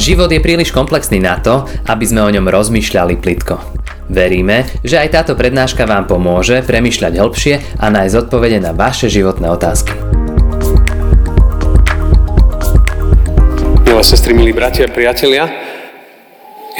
Život 0.00 0.32
je 0.32 0.40
príliš 0.40 0.72
komplexný 0.72 1.20
na 1.20 1.36
to, 1.44 1.68
aby 1.84 2.08
sme 2.08 2.24
o 2.24 2.32
ňom 2.32 2.48
rozmýšľali 2.48 3.20
plitko. 3.20 3.60
Veríme, 4.08 4.64
že 4.80 4.96
aj 4.96 5.12
táto 5.12 5.36
prednáška 5.36 5.84
vám 5.84 6.08
pomôže 6.08 6.64
premyšľať 6.64 7.20
hĺbšie 7.20 7.54
a 7.76 7.92
nájsť 7.92 8.16
odpovede 8.24 8.64
na 8.64 8.72
vaše 8.72 9.12
životné 9.12 9.52
otázky. 9.52 9.92
Milé 13.84 14.00
sestry, 14.00 14.32
milí 14.32 14.56
bratia 14.56 14.88
priatelia, 14.88 15.52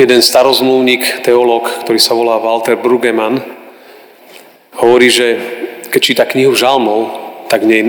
jeden 0.00 0.24
starozmluvník, 0.24 1.20
teológ, 1.20 1.68
ktorý 1.84 2.00
sa 2.00 2.16
volá 2.16 2.40
Walter 2.40 2.80
Brugemann, 2.80 3.44
hovorí, 4.80 5.12
že 5.12 5.26
keď 5.92 6.00
číta 6.00 6.24
knihu 6.24 6.56
žalmov, 6.56 7.12
tak 7.52 7.68
v 7.68 7.68
nej 7.68 7.82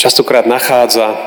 častokrát 0.00 0.48
nachádza 0.48 1.20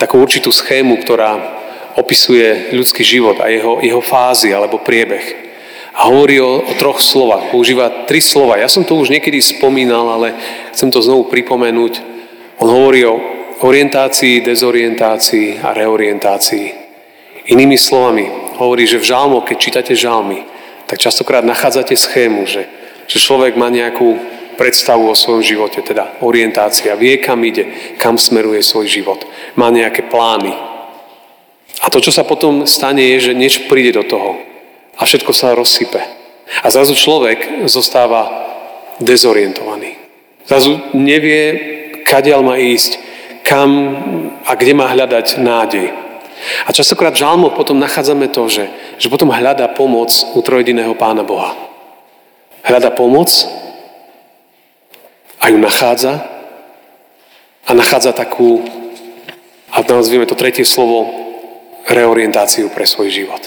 takú 0.00 0.16
určitú 0.16 0.48
schému, 0.48 0.96
ktorá 1.04 1.55
opisuje 1.96 2.76
ľudský 2.76 3.02
život 3.02 3.40
a 3.40 3.48
jeho, 3.48 3.80
jeho 3.80 4.04
fázy 4.04 4.52
alebo 4.52 4.84
priebeh. 4.84 5.48
A 5.96 6.12
hovorí 6.12 6.36
o, 6.44 6.60
o 6.60 6.72
troch 6.76 7.00
slovách. 7.00 7.48
Používa 7.48 8.04
tri 8.04 8.20
slova. 8.20 8.60
Ja 8.60 8.68
som 8.68 8.84
to 8.84 9.00
už 9.00 9.08
niekedy 9.08 9.40
spomínal, 9.40 10.04
ale 10.12 10.36
chcem 10.76 10.92
to 10.92 11.00
znovu 11.00 11.32
pripomenúť. 11.32 12.04
On 12.60 12.68
hovorí 12.68 13.00
o 13.08 13.16
orientácii, 13.64 14.44
dezorientácii 14.44 15.64
a 15.64 15.72
reorientácii. 15.72 16.66
Inými 17.48 17.80
slovami, 17.80 18.28
hovorí, 18.60 18.84
že 18.84 19.00
v 19.00 19.08
žalmo, 19.08 19.40
keď 19.40 19.56
čítate 19.56 19.92
žalmy, 19.96 20.44
tak 20.84 21.00
častokrát 21.00 21.44
nachádzate 21.48 21.96
schému, 21.96 22.44
že, 22.44 22.68
že 23.08 23.16
človek 23.16 23.56
má 23.56 23.72
nejakú 23.72 24.20
predstavu 24.60 25.08
o 25.08 25.16
svojom 25.16 25.44
živote, 25.44 25.80
teda 25.80 26.20
orientácia, 26.20 26.96
vie, 26.96 27.20
kam 27.20 27.40
ide, 27.44 27.96
kam 27.96 28.20
smeruje 28.20 28.60
svoj 28.60 28.88
život. 28.88 29.24
Má 29.56 29.68
nejaké 29.68 30.08
plány, 30.08 30.52
a 31.86 31.90
to, 31.90 32.02
čo 32.02 32.10
sa 32.10 32.26
potom 32.26 32.66
stane, 32.66 33.14
je, 33.14 33.30
že 33.30 33.38
niečo 33.38 33.70
príde 33.70 33.94
do 33.94 34.02
toho 34.02 34.42
a 34.98 35.06
všetko 35.06 35.30
sa 35.30 35.54
rozsype. 35.54 36.02
A 36.62 36.66
zrazu 36.66 36.98
človek 36.98 37.66
zostáva 37.70 38.26
dezorientovaný. 38.98 39.94
Zrazu 40.50 40.82
nevie, 40.98 41.42
kadiaľ 42.02 42.42
má 42.42 42.58
ísť, 42.58 42.98
kam 43.46 43.70
a 44.42 44.58
kde 44.58 44.72
má 44.74 44.90
hľadať 44.90 45.38
nádej. 45.38 45.86
A 46.66 46.74
častokrát 46.74 47.14
v 47.14 47.22
žalmoch 47.22 47.54
potom 47.54 47.78
nachádzame 47.78 48.30
to, 48.34 48.50
že, 48.50 48.66
že 48.98 49.10
potom 49.10 49.30
hľadá 49.30 49.70
pomoc 49.70 50.10
u 50.34 50.42
trojediného 50.42 50.94
Pána 50.98 51.22
Boha. 51.22 51.54
Hľadá 52.66 52.90
pomoc 52.90 53.30
a 55.38 55.44
ju 55.50 55.58
nachádza 55.58 56.22
a 57.66 57.70
nachádza 57.74 58.10
takú, 58.14 58.62
a 59.70 59.82
nazvieme 59.82 60.26
to 60.26 60.38
tretie 60.38 60.66
slovo, 60.66 61.25
reorientáciu 61.88 62.70
pre 62.70 62.86
svoj 62.86 63.10
život. 63.10 63.42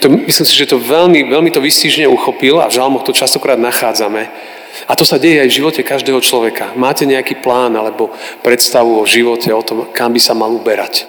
To, 0.00 0.08
myslím 0.08 0.46
si, 0.46 0.54
že 0.54 0.70
to 0.70 0.78
veľmi, 0.80 1.26
veľmi 1.28 1.50
to 1.52 1.60
vystížne 1.60 2.08
uchopil 2.08 2.62
a 2.62 2.70
v 2.70 2.76
žalmoch 2.78 3.04
to 3.04 3.12
častokrát 3.12 3.58
nachádzame. 3.58 4.30
A 4.88 4.96
to 4.96 5.04
sa 5.04 5.20
deje 5.20 5.44
aj 5.44 5.48
v 5.52 5.58
živote 5.62 5.80
každého 5.84 6.18
človeka. 6.24 6.72
Máte 6.74 7.04
nejaký 7.04 7.44
plán 7.44 7.76
alebo 7.76 8.10
predstavu 8.40 9.02
o 9.02 9.04
živote, 9.04 9.52
o 9.52 9.62
tom, 9.62 9.92
kam 9.92 10.16
by 10.16 10.20
sa 10.22 10.32
mal 10.32 10.48
uberať. 10.48 11.06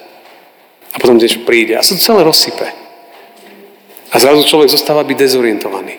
A 0.94 1.00
potom 1.00 1.18
niečo 1.18 1.48
príde 1.48 1.74
a 1.80 1.86
sa 1.86 1.96
to 1.96 2.04
celé 2.04 2.22
rozsype. 2.28 2.68
A 4.14 4.16
zrazu 4.22 4.46
človek 4.46 4.70
zostáva 4.70 5.02
byť 5.02 5.18
dezorientovaný. 5.18 5.98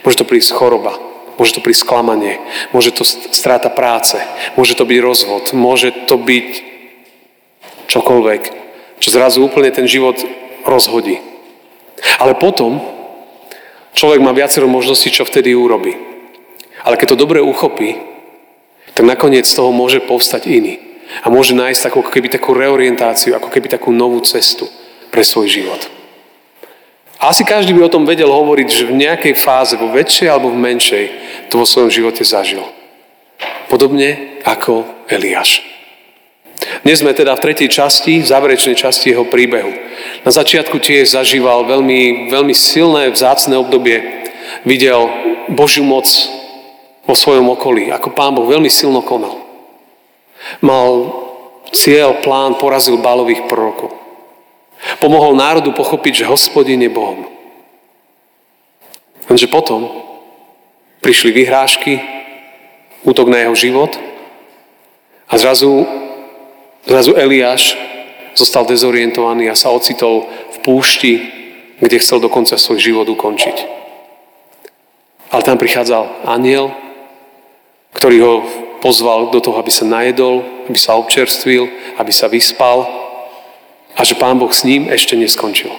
Môže 0.00 0.24
to 0.24 0.28
prísť 0.28 0.56
choroba, 0.56 0.96
môže 1.36 1.52
to 1.52 1.60
prísť 1.60 1.84
sklamanie, 1.84 2.40
môže 2.72 2.88
to 2.94 3.04
stráta 3.04 3.68
práce, 3.68 4.16
môže 4.56 4.72
to 4.72 4.88
byť 4.88 4.98
rozvod, 5.04 5.44
môže 5.52 5.92
to 6.08 6.16
byť 6.16 6.48
čokoľvek 7.84 8.63
čo 8.98 9.08
zrazu 9.14 9.44
úplne 9.44 9.70
ten 9.70 9.86
život 9.88 10.18
rozhodí. 10.64 11.20
Ale 12.18 12.34
potom 12.34 12.82
človek 13.94 14.20
má 14.20 14.32
viacero 14.32 14.66
možností, 14.66 15.10
čo 15.10 15.26
vtedy 15.28 15.54
urobí. 15.54 15.94
Ale 16.84 17.00
keď 17.00 17.14
to 17.14 17.22
dobre 17.24 17.40
uchopí, 17.40 17.96
tak 18.94 19.04
nakoniec 19.06 19.48
z 19.48 19.56
toho 19.56 19.72
môže 19.72 20.04
povstať 20.04 20.46
iný. 20.46 20.78
A 21.22 21.30
môže 21.30 21.54
nájsť 21.54 21.90
ako 21.90 22.00
keby 22.10 22.32
takú 22.32 22.54
reorientáciu, 22.54 23.36
ako 23.36 23.48
keby 23.50 23.70
takú 23.70 23.94
novú 23.94 24.20
cestu 24.24 24.66
pre 25.10 25.22
svoj 25.22 25.46
život. 25.50 25.80
A 27.22 27.32
asi 27.32 27.46
každý 27.46 27.72
by 27.72 27.88
o 27.88 27.94
tom 27.94 28.04
vedel 28.04 28.28
hovoriť, 28.28 28.68
že 28.68 28.90
v 28.90 28.98
nejakej 29.00 29.34
fáze, 29.38 29.78
vo 29.80 29.88
väčšej 29.88 30.28
alebo 30.28 30.52
v 30.52 30.60
menšej, 30.60 31.04
to 31.48 31.56
vo 31.56 31.64
svojom 31.64 31.88
živote 31.88 32.20
zažil. 32.20 32.66
Podobne 33.72 34.40
ako 34.44 34.84
Eliáš. 35.08 35.73
Dnes 36.84 37.00
sme 37.00 37.12
teda 37.12 37.36
v 37.36 37.44
tretej 37.44 37.68
časti, 37.68 38.24
v 38.24 38.30
záverečnej 38.30 38.76
časti 38.76 39.12
jeho 39.12 39.28
príbehu. 39.28 39.72
Na 40.24 40.30
začiatku 40.32 40.80
tiež 40.80 41.12
zažíval 41.12 41.68
veľmi, 41.68 42.32
veľmi 42.32 42.54
silné, 42.56 43.12
vzácne 43.12 43.56
obdobie. 43.60 44.24
Videl 44.64 45.08
Božiu 45.52 45.84
moc 45.84 46.08
vo 47.04 47.12
svojom 47.12 47.52
okolí, 47.52 47.92
ako 47.92 48.16
Pán 48.16 48.32
Boh 48.32 48.48
veľmi 48.48 48.72
silno 48.72 49.04
konal. 49.04 49.44
Mal 50.64 50.92
cieľ, 51.72 52.20
plán, 52.24 52.56
porazil 52.56 52.96
bálových 52.96 53.44
prorokov. 53.44 53.92
Pomohol 55.00 55.36
národu 55.36 55.72
pochopiť, 55.72 56.24
že 56.24 56.30
hospodin 56.30 56.80
je 56.80 56.92
Bohom. 56.92 57.28
Lenže 59.28 59.48
potom 59.48 59.88
prišli 61.00 61.32
vyhrážky, 61.32 62.00
útok 63.04 63.28
na 63.28 63.44
jeho 63.44 63.56
život 63.56 63.92
a 65.28 65.34
zrazu 65.36 65.84
Zrazu 66.84 67.16
Eliáš 67.16 67.80
zostal 68.36 68.68
dezorientovaný 68.68 69.48
a 69.48 69.56
sa 69.56 69.72
ocitol 69.72 70.28
v 70.52 70.56
púšti, 70.60 71.12
kde 71.80 71.96
chcel 71.96 72.20
dokonca 72.20 72.60
svoj 72.60 72.76
život 72.76 73.08
ukončiť. 73.08 73.56
Ale 75.32 75.42
tam 75.42 75.56
prichádzal 75.56 76.28
aniel, 76.28 76.70
ktorý 77.96 78.16
ho 78.20 78.34
pozval 78.84 79.32
do 79.32 79.40
toho, 79.40 79.56
aby 79.56 79.72
sa 79.72 79.88
najedol, 79.88 80.44
aby 80.68 80.76
sa 80.76 81.00
občerstvil, 81.00 81.96
aby 81.96 82.12
sa 82.12 82.28
vyspal 82.28 82.84
a 83.96 84.00
že 84.04 84.18
Pán 84.18 84.36
Boh 84.36 84.52
s 84.52 84.66
ním 84.68 84.92
ešte 84.92 85.16
neskončil. 85.16 85.72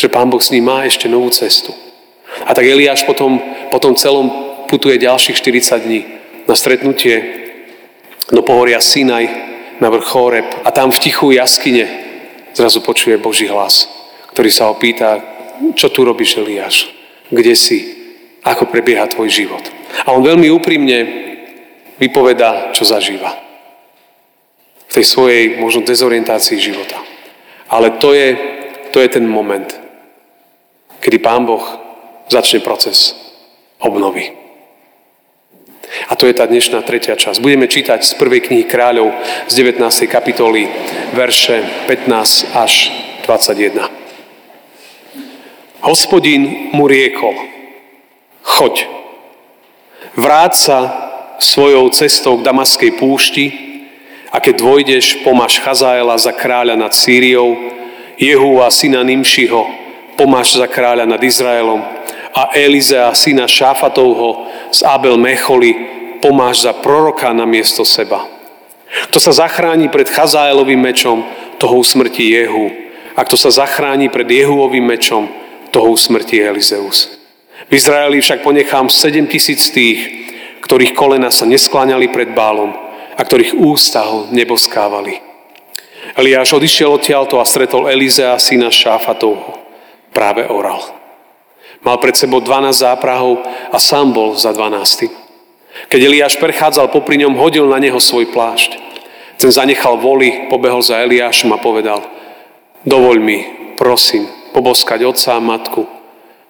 Že 0.00 0.08
Pán 0.08 0.32
Boh 0.32 0.40
s 0.40 0.48
ním 0.48 0.64
má 0.64 0.88
ešte 0.88 1.04
novú 1.10 1.28
cestu. 1.28 1.76
A 2.46 2.54
tak 2.56 2.64
Eliáš 2.64 3.04
potom, 3.04 3.36
potom 3.68 3.92
celom 3.92 4.30
putuje 4.70 5.02
ďalších 5.02 5.36
40 5.36 5.84
dní 5.84 6.00
na 6.46 6.54
stretnutie 6.56 7.16
do 8.30 8.40
pohoria 8.40 8.78
Sinaj, 8.78 9.49
na 9.80 9.88
vrch 9.88 10.06
Choreb 10.06 10.48
a 10.64 10.70
tam 10.70 10.92
v 10.92 11.02
tichu 11.02 11.32
jaskyne 11.32 11.88
zrazu 12.52 12.84
počuje 12.84 13.16
Boží 13.16 13.48
hlas, 13.48 13.88
ktorý 14.36 14.50
sa 14.52 14.68
ho 14.68 14.76
pýta, 14.76 15.18
čo 15.74 15.88
tu 15.88 16.04
robíš, 16.04 16.36
Eliáš? 16.40 16.88
Kde 17.32 17.54
si? 17.56 17.78
Ako 18.44 18.68
prebieha 18.68 19.08
tvoj 19.08 19.28
život? 19.28 19.64
A 20.04 20.16
on 20.16 20.24
veľmi 20.24 20.48
úprimne 20.48 20.98
vypovedá, 22.00 22.72
čo 22.72 22.88
zažíva. 22.88 23.36
V 24.88 24.92
tej 24.96 25.06
svojej 25.06 25.42
možno 25.60 25.84
dezorientácii 25.84 26.56
života. 26.56 26.98
Ale 27.70 28.00
to 28.00 28.16
je, 28.16 28.28
to 28.90 28.98
je 28.98 29.08
ten 29.12 29.22
moment, 29.28 29.68
kedy 30.98 31.22
Pán 31.22 31.46
Boh 31.46 31.62
začne 32.26 32.64
proces 32.64 33.14
obnovy. 33.78 34.39
A 36.08 36.14
to 36.14 36.30
je 36.30 36.34
tá 36.34 36.46
dnešná 36.46 36.82
tretia 36.86 37.18
časť. 37.18 37.42
Budeme 37.42 37.66
čítať 37.66 38.06
z 38.06 38.14
prvej 38.14 38.46
knihy 38.46 38.64
kráľov 38.66 39.10
z 39.50 39.52
19. 39.58 39.82
kapitoly 40.06 40.70
verše 41.14 41.62
15 41.90 42.54
až 42.54 42.72
21. 43.26 43.90
Hospodin 45.80 46.70
mu 46.76 46.84
riekol, 46.84 47.32
choď, 48.44 48.84
vráť 50.12 50.52
sa 50.54 50.78
svojou 51.40 51.88
cestou 51.90 52.36
k 52.36 52.44
Damaskej 52.44 53.00
púšti 53.00 53.46
a 54.28 54.38
keď 54.38 54.60
dvojdeš, 54.60 55.24
pomáš 55.24 55.58
Chazaela 55.58 56.20
za 56.20 56.36
kráľa 56.36 56.76
nad 56.76 56.92
Sýriou, 56.92 57.56
Jehu 58.20 58.60
a 58.60 58.68
syna 58.68 59.00
Nimšiho, 59.00 59.64
pomáš 60.20 60.60
za 60.60 60.68
kráľa 60.68 61.08
nad 61.08 61.18
Izraelom 61.24 61.80
a 62.36 62.52
Elizea, 62.52 63.10
syna 63.16 63.48
Šáfatovho 63.48 64.46
z 64.70 64.80
Abel 64.86 65.18
Mecholi, 65.18 65.74
pomáš 66.22 66.66
za 66.66 66.72
proroka 66.72 67.32
na 67.32 67.46
miesto 67.46 67.84
seba. 67.84 68.26
Kto 69.10 69.18
sa 69.22 69.46
zachráni 69.46 69.86
pred 69.86 70.10
Chazaelovým 70.10 70.78
mečom, 70.78 71.22
toho 71.60 71.78
usmrtí 71.78 72.32
Jehu. 72.32 72.72
A 73.14 73.22
kto 73.22 73.36
sa 73.36 73.50
zachráni 73.52 74.08
pred 74.08 74.26
Jehuovým 74.26 74.82
mečom, 74.82 75.28
toho 75.70 75.94
usmrtí 75.94 76.42
Elizeus. 76.42 77.20
V 77.70 77.72
Izraeli 77.78 78.18
však 78.18 78.42
ponechám 78.42 78.90
7 78.90 79.30
tisíc 79.30 79.70
tých, 79.70 80.02
ktorých 80.66 80.96
kolena 80.96 81.30
sa 81.30 81.46
neskláňali 81.46 82.10
pred 82.10 82.34
bálom 82.34 82.74
a 83.14 83.20
ktorých 83.22 83.54
ústa 83.58 84.02
ho 84.02 84.26
neboskávali. 84.34 85.22
Eliáš 86.18 86.58
odišiel 86.58 86.98
odtiaľto 86.98 87.38
a 87.38 87.46
stretol 87.46 87.86
Elizea, 87.86 88.34
syna 88.42 88.72
Šáfatovho. 88.72 89.62
Práve 90.10 90.42
oral. 90.50 90.99
Mal 91.80 91.96
pred 91.96 92.12
sebou 92.12 92.44
12 92.44 92.76
záprahov 92.76 93.40
a 93.72 93.78
sám 93.80 94.12
bol 94.12 94.36
za 94.36 94.52
12. 94.52 95.08
Keď 95.88 96.00
Eliáš 96.00 96.36
prechádzal 96.36 96.92
popri 96.92 97.16
ňom, 97.24 97.38
hodil 97.40 97.64
na 97.64 97.80
neho 97.80 97.96
svoj 97.96 98.28
plášť. 98.28 98.76
Ten 99.40 99.48
zanechal 99.48 99.96
voli, 99.96 100.52
pobehol 100.52 100.84
za 100.84 101.00
Eliášom 101.00 101.56
a 101.56 101.62
povedal, 101.62 102.04
dovoľ 102.84 103.16
mi 103.16 103.38
prosím, 103.80 104.28
poboskať 104.52 105.08
otca 105.08 105.40
a 105.40 105.40
matku, 105.40 105.88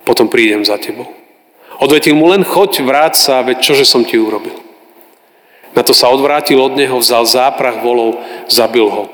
potom 0.02 0.26
prídem 0.26 0.66
za 0.66 0.74
tebou. 0.82 1.06
Odvetil 1.78 2.18
mu 2.18 2.26
len 2.26 2.42
choď, 2.42 2.82
vráť 2.82 3.14
sa, 3.14 3.46
veď 3.46 3.62
čože 3.62 3.86
som 3.86 4.02
ti 4.02 4.18
urobil. 4.18 4.58
Na 5.70 5.86
to 5.86 5.94
sa 5.94 6.10
odvrátil 6.10 6.58
od 6.58 6.74
neho, 6.74 6.98
vzal 6.98 7.22
záprach 7.22 7.78
volov, 7.78 8.18
zabil 8.50 8.90
ho. 8.90 9.06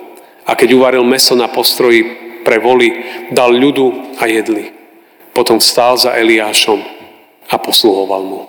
A 0.49 0.57
keď 0.57 0.73
uvaril 0.73 1.05
meso 1.05 1.37
na 1.37 1.53
postroji 1.53 2.09
pre 2.43 2.57
voli, 2.57 3.05
dal 3.29 3.53
ľudu 3.53 4.17
a 4.17 4.25
jedli. 4.25 4.76
Potom 5.37 5.61
stál 5.61 6.01
za 6.01 6.17
Eliášom 6.17 6.81
a 7.53 7.61
posluhoval 7.61 8.25
mu. 8.25 8.41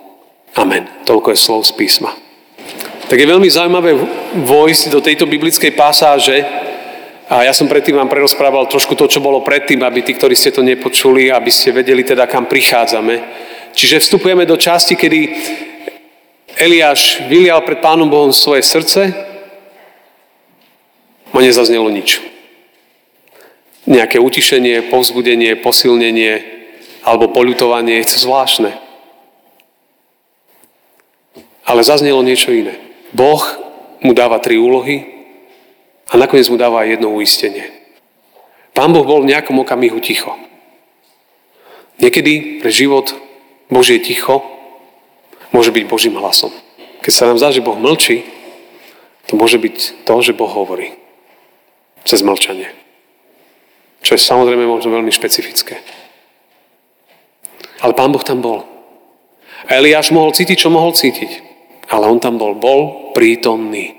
Amen. 0.56 0.88
Toľko 1.04 1.36
je 1.36 1.38
slov 1.38 1.68
z 1.68 1.76
písma. 1.76 2.16
Tak 3.12 3.20
je 3.20 3.28
veľmi 3.28 3.44
zaujímavé 3.44 3.92
vojsť 4.48 4.88
do 4.88 5.04
tejto 5.04 5.28
biblickej 5.28 5.76
pasáže, 5.76 6.40
a 7.28 7.44
ja 7.44 7.52
som 7.52 7.68
predtým 7.68 7.92
vám 7.92 8.08
prerozprával 8.08 8.64
trošku 8.72 8.96
to, 8.96 9.04
čo 9.04 9.20
bolo 9.20 9.44
predtým, 9.44 9.84
aby 9.84 10.00
tí, 10.00 10.16
ktorí 10.16 10.32
ste 10.32 10.48
to 10.48 10.64
nepočuli, 10.64 11.28
aby 11.28 11.52
ste 11.52 11.76
vedeli 11.76 12.00
teda, 12.00 12.24
kam 12.24 12.48
prichádzame. 12.48 13.20
Čiže 13.76 14.00
vstupujeme 14.00 14.48
do 14.48 14.56
časti, 14.56 14.96
kedy 14.96 15.20
Eliáš 16.56 17.20
vylial 17.28 17.60
pred 17.68 17.84
Pánom 17.84 18.08
Bohom 18.08 18.32
svoje 18.32 18.64
srdce 18.64 19.12
a 21.28 21.36
nezaznelo 21.36 21.92
nič. 21.92 22.24
Nejaké 23.84 24.16
utišenie, 24.16 24.88
povzbudenie, 24.88 25.52
posilnenie 25.60 26.57
alebo 27.08 27.32
poľutovanie 27.32 28.04
je 28.04 28.12
to 28.12 28.28
zvláštne. 28.28 28.76
Ale 31.64 31.80
zaznelo 31.80 32.20
niečo 32.20 32.52
iné. 32.52 32.76
Boh 33.16 33.40
mu 34.04 34.12
dáva 34.12 34.36
tri 34.44 34.60
úlohy 34.60 35.24
a 36.12 36.20
nakoniec 36.20 36.52
mu 36.52 36.60
dáva 36.60 36.84
jedno 36.84 37.08
uistenie. 37.16 37.72
Pán 38.76 38.92
Boh 38.92 39.08
bol 39.08 39.24
v 39.24 39.32
nejakom 39.32 39.56
okamihu 39.64 39.96
ticho. 40.04 40.36
Niekedy 41.96 42.60
pre 42.60 42.68
život 42.68 43.16
Božie 43.72 43.98
ticho 44.04 44.44
môže 45.48 45.72
byť 45.72 45.84
Božím 45.88 46.20
hlasom. 46.20 46.52
Keď 47.00 47.12
sa 47.12 47.26
nám 47.32 47.40
zdá, 47.40 47.48
že 47.48 47.64
Boh 47.64 47.74
mlčí, 47.80 48.22
to 49.28 49.36
môže 49.40 49.56
byť 49.56 50.04
to, 50.04 50.14
že 50.20 50.36
Boh 50.36 50.48
hovorí. 50.48 50.92
Cez 52.04 52.20
mlčanie. 52.20 52.68
Čo 54.04 54.14
je 54.14 54.20
samozrejme 54.20 54.64
možno 54.68 54.92
veľmi 54.92 55.10
špecifické. 55.10 55.80
Ale 57.78 57.94
Pán 57.94 58.10
Boh 58.10 58.22
tam 58.22 58.42
bol. 58.42 58.66
Eliáš 59.66 60.10
mohol 60.10 60.34
cítiť, 60.34 60.58
čo 60.58 60.70
mohol 60.70 60.94
cítiť. 60.94 61.44
Ale 61.90 62.06
on 62.06 62.18
tam 62.18 62.38
bol. 62.38 62.54
Bol 62.54 63.12
prítomný. 63.14 63.94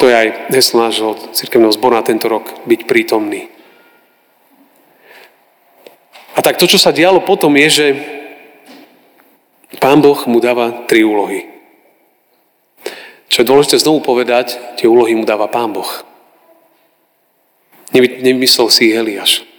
To 0.00 0.10
je 0.10 0.14
aj 0.14 0.28
heslo 0.52 0.84
nášho 0.84 1.10
cirkevného 1.32 1.72
zboru 1.72 1.96
na 1.96 2.04
tento 2.04 2.28
rok. 2.28 2.44
Byť 2.68 2.80
prítomný. 2.84 3.48
A 6.34 6.42
tak 6.42 6.58
to, 6.58 6.66
čo 6.66 6.76
sa 6.76 6.90
dialo 6.90 7.22
potom, 7.22 7.54
je, 7.54 7.68
že 7.70 7.86
Pán 9.78 10.02
Boh 10.02 10.18
mu 10.26 10.42
dáva 10.42 10.84
tri 10.90 11.06
úlohy. 11.06 11.46
Čo 13.30 13.42
je 13.42 13.50
dôležité 13.50 13.76
znovu 13.82 14.02
povedať, 14.02 14.58
tie 14.78 14.86
úlohy 14.86 15.14
mu 15.14 15.26
dáva 15.26 15.50
Pán 15.50 15.74
Boh. 15.74 15.88
Nevymyslel 17.94 18.68
si 18.70 18.90
ich 18.90 18.98
Eliáš. 18.98 19.53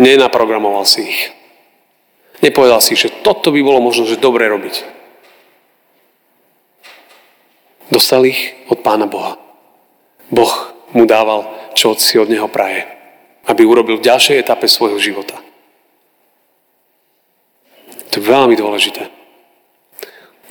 Nenaprogramoval 0.00 0.88
si 0.88 1.04
ich. 1.04 1.20
Nepovedal 2.42 2.80
si, 2.82 2.96
že 2.98 3.12
toto 3.22 3.54
by 3.54 3.60
bolo 3.62 3.78
možno, 3.78 4.08
že 4.08 4.18
dobre 4.18 4.48
robiť. 4.48 5.02
Dostal 7.92 8.24
ich 8.24 8.56
od 8.72 8.80
Pána 8.80 9.04
Boha. 9.04 9.36
Boh 10.32 10.52
mu 10.96 11.04
dával, 11.04 11.44
čo 11.76 11.92
si 11.94 12.16
od 12.16 12.32
neho 12.32 12.48
praje. 12.48 12.88
Aby 13.44 13.68
urobil 13.68 14.00
v 14.00 14.06
ďalšej 14.08 14.42
etape 14.42 14.64
svojho 14.64 14.96
života. 14.96 15.36
To 18.12 18.14
je 18.16 18.24
veľmi 18.24 18.56
dôležité. 18.56 19.08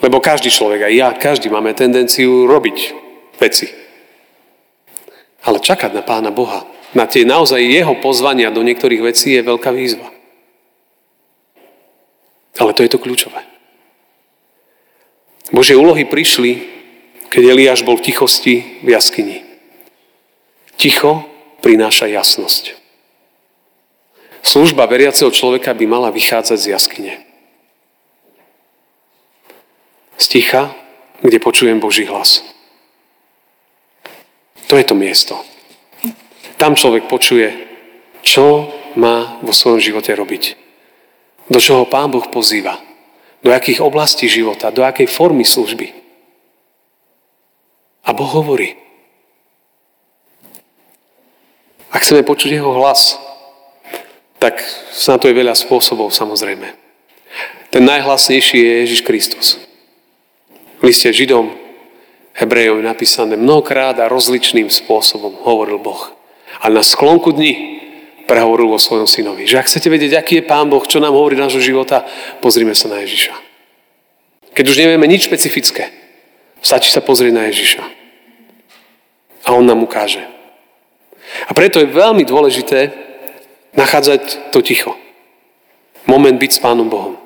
Lebo 0.01 0.17
každý 0.17 0.49
človek, 0.49 0.89
aj 0.89 0.93
ja, 0.93 1.09
každý 1.13 1.53
máme 1.53 1.77
tendenciu 1.77 2.49
robiť 2.49 2.77
veci. 3.37 3.69
Ale 5.45 5.61
čakať 5.61 5.93
na 5.93 6.01
Pána 6.01 6.33
Boha, 6.33 6.65
na 6.91 7.07
tie 7.07 7.23
naozaj 7.23 7.61
jeho 7.61 7.95
pozvania 7.99 8.51
do 8.51 8.63
niektorých 8.63 9.01
vecí 9.01 9.35
je 9.35 9.43
veľká 9.43 9.71
výzva. 9.71 10.07
Ale 12.59 12.75
to 12.75 12.83
je 12.83 12.91
to 12.91 12.99
kľúčové. 12.99 13.41
Božie 15.51 15.75
úlohy 15.75 16.07
prišli, 16.07 16.67
keď 17.31 17.43
Eliáš 17.55 17.83
bol 17.83 17.95
v 17.99 18.11
tichosti 18.11 18.55
v 18.83 18.87
jaskyni. 18.91 19.43
Ticho 20.75 21.27
prináša 21.63 22.11
jasnosť. 22.11 22.75
Služba 24.41 24.89
veriaceho 24.89 25.31
človeka 25.31 25.71
by 25.75 25.85
mala 25.87 26.09
vychádzať 26.11 26.57
z 26.59 26.67
jaskyne 26.75 27.13
z 30.21 30.25
ticha, 30.27 30.69
kde 31.25 31.41
počujem 31.41 31.81
Boží 31.81 32.05
hlas. 32.05 32.45
To 34.69 34.77
je 34.77 34.85
to 34.85 34.93
miesto. 34.93 35.33
Tam 36.61 36.77
človek 36.77 37.09
počuje, 37.09 37.49
čo 38.21 38.69
má 38.93 39.41
vo 39.41 39.49
svojom 39.49 39.81
živote 39.81 40.13
robiť. 40.13 40.53
Do 41.49 41.57
čoho 41.57 41.89
Pán 41.89 42.13
Boh 42.13 42.29
pozýva. 42.29 42.77
Do 43.41 43.49
akých 43.49 43.81
oblastí 43.81 44.29
života, 44.29 44.69
do 44.69 44.85
akej 44.85 45.09
formy 45.09 45.41
služby. 45.41 45.89
A 48.05 48.13
Boh 48.13 48.29
hovorí. 48.29 48.77
Ak 51.89 52.05
chceme 52.05 52.21
počuť 52.21 52.61
Jeho 52.61 52.77
hlas, 52.77 53.17
tak 54.37 54.61
na 55.09 55.17
to 55.17 55.33
je 55.33 55.39
veľa 55.41 55.57
spôsobov 55.57 56.13
samozrejme. 56.13 56.77
Ten 57.73 57.83
najhlasnejší 57.89 58.57
je 58.61 58.73
Ježiš 58.85 59.01
Kristus. 59.01 59.57
V 60.77 60.93
liste 60.93 61.09
Židom, 61.09 61.57
Hebrejom 62.37 62.85
je 62.85 62.85
napísané 62.85 63.33
mnohokrát 63.33 63.97
a 63.97 64.05
rozličným 64.05 64.69
spôsobom 64.69 65.41
hovoril 65.41 65.81
Boh. 65.81 66.20
A 66.61 66.69
na 66.69 66.85
sklonku 66.85 67.33
dní 67.33 67.81
prehovoril 68.29 68.69
vo 68.69 68.79
svojom 68.79 69.09
synovi. 69.09 69.49
Že 69.49 69.59
ak 69.59 69.67
chcete 69.67 69.89
vedieť, 69.89 70.13
aký 70.15 70.33
je 70.39 70.47
Pán 70.47 70.69
Boh, 70.69 70.85
čo 70.85 71.01
nám 71.01 71.17
hovorí 71.17 71.35
nášho 71.35 71.59
života, 71.59 72.05
pozrime 72.39 72.77
sa 72.77 72.87
na 72.87 73.01
Ježiša. 73.01 73.33
Keď 74.53 74.65
už 74.69 74.79
nevieme 74.79 75.09
nič 75.09 75.25
špecifické, 75.25 75.89
stačí 76.61 76.93
sa 76.93 77.01
pozrieť 77.01 77.33
na 77.33 77.49
Ježiša. 77.49 77.83
A 79.49 79.57
On 79.57 79.65
nám 79.65 79.81
ukáže. 79.81 80.21
A 81.49 81.51
preto 81.57 81.81
je 81.81 81.89
veľmi 81.89 82.21
dôležité 82.27 82.93
nachádzať 83.73 84.53
to 84.53 84.61
ticho. 84.61 84.93
Moment 86.05 86.37
byť 86.37 86.51
s 86.55 86.63
Pánom 86.63 86.87
Bohom. 86.91 87.17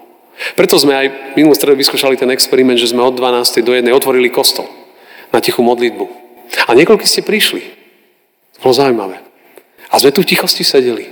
Preto 0.54 0.75
sme 0.75 0.94
aj 0.94 1.08
minulú 1.39 1.56
stredu 1.56 1.80
vyskúšali 1.80 2.20
ten 2.20 2.30
experiment, 2.32 2.80
že 2.80 2.92
sme 2.92 3.04
od 3.04 3.15
12. 3.15 3.65
do 3.65 3.72
1. 3.72 3.88
otvorili 3.92 4.27
kostol 4.27 4.68
na 5.32 5.39
tichú 5.39 5.63
modlitbu. 5.63 6.06
A 6.68 6.75
niekoľko 6.77 7.08
ste 7.08 7.25
prišli. 7.25 7.62
To 8.60 8.70
bolo 8.70 8.75
zaujímavé. 8.75 9.25
A 9.96 10.04
sme 10.04 10.12
tu 10.12 10.28
v 10.28 10.30
tichosti 10.36 10.68
sedeli. 10.68 11.08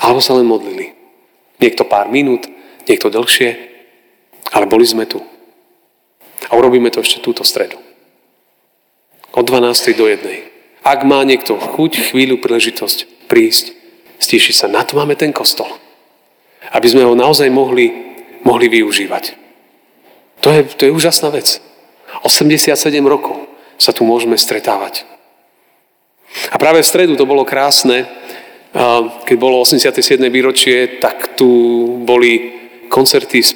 Alebo 0.00 0.24
sa 0.24 0.32
len 0.32 0.48
modlili. 0.48 0.96
Niekto 1.60 1.84
pár 1.84 2.08
minút, 2.08 2.48
niekto 2.88 3.12
dlhšie, 3.12 3.50
ale 4.56 4.64
boli 4.64 4.88
sme 4.88 5.04
tu. 5.04 5.20
A 6.48 6.56
urobíme 6.56 6.88
to 6.88 7.04
ešte 7.04 7.20
túto 7.20 7.44
stredu. 7.44 7.76
Od 9.36 9.44
12. 9.44 10.00
do 10.00 10.08
1. 10.08 10.24
Ak 10.80 11.04
má 11.04 11.20
niekto 11.28 11.60
chuť, 11.60 12.12
chvíľu, 12.12 12.40
príležitosť 12.40 13.28
prísť, 13.28 13.76
stíšiť 14.20 14.54
sa, 14.54 14.66
na 14.72 14.80
to 14.84 14.96
máme 14.96 15.12
ten 15.20 15.32
kostol. 15.36 15.68
Aby 16.72 16.88
sme 16.88 17.04
ho 17.04 17.12
naozaj 17.12 17.52
mohli 17.52 18.14
mohli 18.44 18.68
využívať. 18.68 19.24
To 20.44 20.52
je, 20.52 20.60
to 20.76 20.82
je 20.86 20.92
úžasná 20.92 21.32
vec. 21.32 21.58
87 22.22 22.76
rokov 23.08 23.48
sa 23.80 23.90
tu 23.90 24.04
môžeme 24.04 24.36
stretávať. 24.36 25.08
A 26.50 26.56
práve 26.58 26.82
v 26.82 26.90
stredu 26.90 27.14
to 27.14 27.26
bolo 27.26 27.46
krásne, 27.46 28.06
keď 29.22 29.36
bolo 29.38 29.62
87. 29.62 30.18
výročie, 30.30 30.98
tak 30.98 31.38
tu 31.38 31.48
boli 32.02 32.52
koncerty 32.90 33.38
z 33.42 33.50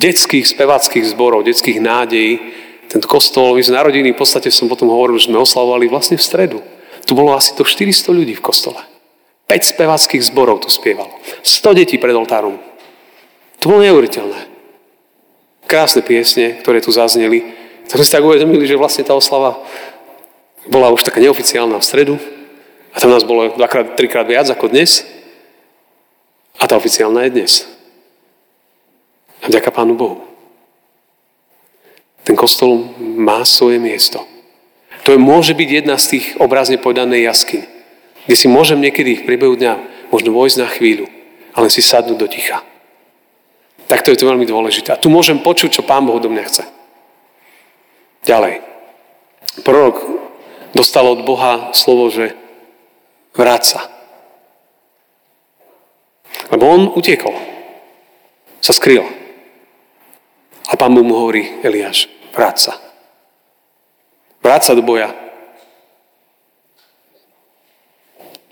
detských 0.00 0.48
spevackých 0.48 1.04
zborov, 1.04 1.44
detských 1.44 1.78
nádejí. 1.84 2.32
Tento 2.88 3.08
kostol, 3.08 3.56
my 3.56 3.62
sme 3.64 3.76
narodení, 3.76 4.12
v 4.12 4.20
podstate 4.20 4.48
som 4.48 4.68
potom 4.68 4.88
hovoril, 4.88 5.20
že 5.20 5.28
sme 5.28 5.40
oslavovali 5.40 5.88
vlastne 5.88 6.16
v 6.16 6.24
stredu. 6.24 6.58
Tu 7.04 7.12
bolo 7.12 7.36
asi 7.36 7.52
to 7.52 7.64
400 7.64 8.08
ľudí 8.12 8.34
v 8.36 8.44
kostole. 8.44 8.80
5 9.44 9.76
spevackých 9.76 10.24
zborov 10.24 10.64
tu 10.64 10.72
spievalo. 10.72 11.12
100 11.44 11.76
detí 11.76 12.00
pred 12.00 12.16
oltárom. 12.16 12.56
To 13.60 13.64
bolo 13.68 13.84
neuveriteľné. 13.84 14.40
Krásne 15.68 16.00
piesne, 16.00 16.60
ktoré 16.64 16.80
tu 16.80 16.88
zazneli. 16.92 17.44
Sme 17.84 18.04
si 18.04 18.12
tak 18.12 18.24
uvedomili, 18.24 18.64
že 18.64 18.80
vlastne 18.80 19.04
tá 19.04 19.12
oslava 19.12 19.60
bola 20.68 20.92
už 20.92 21.04
taká 21.04 21.20
neoficiálna 21.20 21.76
v 21.78 21.84
stredu. 21.84 22.14
A 22.94 23.00
tam 23.02 23.10
nás 23.10 23.26
bolo 23.26 23.50
dvakrát, 23.58 23.98
trikrát 23.98 24.26
viac 24.26 24.46
ako 24.48 24.70
dnes. 24.70 25.02
A 26.62 26.70
tá 26.70 26.78
oficiálna 26.78 27.26
je 27.26 27.34
dnes. 27.34 27.52
A 29.42 29.50
vďaka 29.50 29.74
Pánu 29.74 29.98
Bohu. 29.98 30.24
Ten 32.24 32.38
kostol 32.38 32.96
má 32.96 33.44
svoje 33.44 33.76
miesto. 33.76 34.24
To 35.04 35.12
je, 35.12 35.20
môže 35.20 35.52
byť 35.52 35.68
jedna 35.68 36.00
z 36.00 36.16
tých 36.16 36.26
obrazne 36.40 36.80
povedanej 36.80 37.28
jasky. 37.28 37.68
kde 38.24 38.36
si 38.40 38.48
môžem 38.48 38.80
niekedy 38.80 39.20
v 39.20 39.26
priebehu 39.28 39.52
dňa 39.52 40.08
možno 40.08 40.32
vojsť 40.32 40.56
na 40.56 40.68
chvíľu, 40.72 41.04
ale 41.52 41.68
si 41.68 41.84
sadnúť 41.84 42.16
do 42.16 42.24
ticha. 42.24 42.64
Tak 43.84 44.00
to 44.00 44.16
je 44.16 44.16
to 44.16 44.24
veľmi 44.24 44.48
dôležité. 44.48 44.96
A 44.96 45.00
tu 45.00 45.12
môžem 45.12 45.36
počuť, 45.36 45.76
čo 45.76 45.84
Pán 45.84 46.08
Boh 46.08 46.16
do 46.16 46.32
mňa 46.32 46.44
chce. 46.48 46.64
Ďalej. 48.24 48.64
Prorok 49.60 50.23
dostal 50.74 51.06
od 51.06 51.22
Boha 51.22 51.70
slovo, 51.72 52.10
že 52.10 52.34
vráť 53.32 53.62
sa. 53.64 53.80
Lebo 56.50 56.66
on 56.66 56.82
utiekol. 56.92 57.34
Sa 58.60 58.74
skryl. 58.74 59.06
A 60.68 60.74
pán 60.76 60.92
mu 60.92 61.06
hovorí, 61.14 61.62
Eliáš. 61.62 62.10
Vráť 64.44 64.62
sa 64.68 64.76
do 64.76 64.82
boja. 64.82 65.14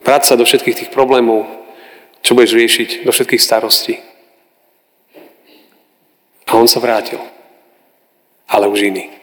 Vráť 0.02 0.22
sa 0.24 0.34
do 0.38 0.44
všetkých 0.46 0.78
tých 0.78 0.90
problémov, 0.90 1.46
čo 2.22 2.34
budeš 2.34 2.58
riešiť, 2.58 2.90
do 3.06 3.12
všetkých 3.12 3.42
starostí. 3.42 3.94
A 6.46 6.58
on 6.58 6.68
sa 6.68 6.82
vrátil. 6.82 7.20
Ale 8.48 8.68
už 8.68 8.92
iný. 8.92 9.21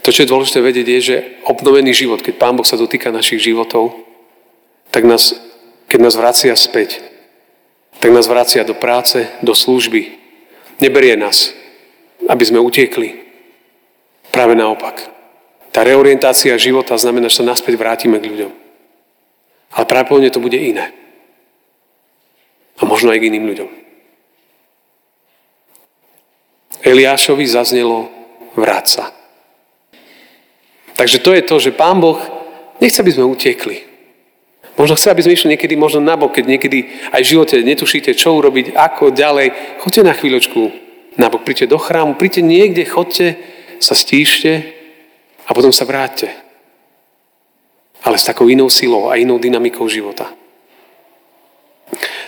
To, 0.00 0.08
čo 0.08 0.24
je 0.24 0.32
dôležité 0.32 0.64
vedieť, 0.64 0.86
je, 0.88 1.00
že 1.00 1.16
obnovený 1.44 1.92
život, 1.92 2.24
keď 2.24 2.40
Pán 2.40 2.56
Boh 2.56 2.64
sa 2.64 2.80
dotýka 2.80 3.12
našich 3.12 3.44
životov, 3.44 3.92
tak 4.88 5.04
nás, 5.04 5.36
keď 5.86 5.98
nás 6.00 6.14
vracia 6.16 6.56
späť, 6.56 7.04
tak 8.00 8.08
nás 8.10 8.24
vracia 8.24 8.64
do 8.64 8.72
práce, 8.72 9.28
do 9.44 9.52
služby. 9.52 10.16
Neberie 10.80 11.20
nás, 11.20 11.52
aby 12.24 12.44
sme 12.48 12.64
utiekli. 12.64 13.28
Práve 14.32 14.56
naopak. 14.56 15.04
Tá 15.70 15.84
reorientácia 15.84 16.56
života 16.56 16.96
znamená, 16.96 17.28
že 17.28 17.44
sa 17.44 17.50
naspäť 17.52 17.76
vrátime 17.76 18.16
k 18.18 18.30
ľuďom. 18.32 18.52
Ale 19.70 19.84
práve 19.86 20.32
to 20.32 20.42
bude 20.42 20.56
iné. 20.56 20.90
A 22.80 22.88
možno 22.88 23.12
aj 23.12 23.20
k 23.20 23.28
iným 23.28 23.46
ľuďom. 23.46 23.70
Eliášovi 26.80 27.44
zaznelo 27.44 28.08
vráca. 28.56 29.19
Takže 31.00 31.24
to 31.24 31.32
je 31.32 31.42
to, 31.48 31.56
že 31.56 31.72
Pán 31.72 31.96
Boh 31.96 32.20
nechce, 32.76 33.00
aby 33.00 33.08
sme 33.08 33.24
utekli. 33.24 33.88
Možno 34.76 35.00
chce, 35.00 35.08
aby 35.08 35.24
sme 35.24 35.32
išli 35.32 35.56
niekedy 35.56 35.72
možno 35.72 36.04
nabok, 36.04 36.36
keď 36.36 36.44
niekedy 36.44 37.08
aj 37.16 37.24
v 37.24 37.30
živote 37.32 37.56
netušíte, 37.64 38.12
čo 38.12 38.36
urobiť, 38.36 38.76
ako 38.76 39.08
ďalej. 39.08 39.80
Choďte 39.80 40.04
na 40.04 40.12
chvíľočku 40.12 40.60
nabok, 41.16 41.48
príďte 41.48 41.72
do 41.72 41.80
chrámu, 41.80 42.20
príďte 42.20 42.44
niekde, 42.44 42.84
chodte, 42.84 43.40
sa 43.80 43.96
stíšte 43.96 44.76
a 45.48 45.56
potom 45.56 45.72
sa 45.72 45.88
vráťte. 45.88 46.36
Ale 48.04 48.20
s 48.20 48.28
takou 48.28 48.52
inou 48.52 48.68
silou 48.68 49.08
a 49.08 49.16
inou 49.16 49.40
dynamikou 49.40 49.88
života. 49.88 50.28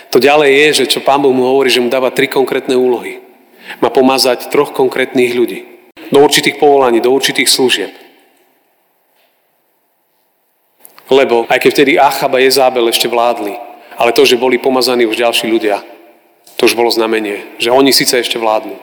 To 0.09 0.17
ďalej 0.17 0.49
je, 0.49 0.67
že 0.81 0.97
čo 0.97 1.05
Pán 1.05 1.21
Boh 1.21 1.29
mu 1.29 1.45
hovorí, 1.45 1.69
že 1.69 1.77
mu 1.77 1.93
dáva 1.93 2.09
tri 2.09 2.25
konkrétne 2.25 2.73
úlohy. 2.73 3.21
Má 3.85 3.93
pomazať 3.93 4.49
troch 4.49 4.73
konkrétnych 4.73 5.37
ľudí. 5.37 5.61
Do 6.09 6.25
určitých 6.25 6.57
povolaní, 6.57 7.05
do 7.05 7.13
určitých 7.13 7.45
služieb. 7.53 8.02
Lebo 11.13 11.45
aj 11.45 11.61
keď 11.61 11.71
vtedy 11.77 11.91
Achaba 12.01 12.41
a 12.41 12.45
Jezábel 12.45 12.89
ešte 12.89 13.05
vládli, 13.05 13.53
ale 14.01 14.17
to, 14.17 14.25
že 14.25 14.41
boli 14.41 14.57
pomazaní 14.57 15.05
už 15.05 15.21
ďalší 15.21 15.45
ľudia, 15.45 15.85
to 16.57 16.65
už 16.65 16.73
bolo 16.73 16.89
znamenie, 16.89 17.61
že 17.61 17.69
oni 17.69 17.93
síce 17.93 18.17
ešte 18.17 18.41
vládnu, 18.41 18.73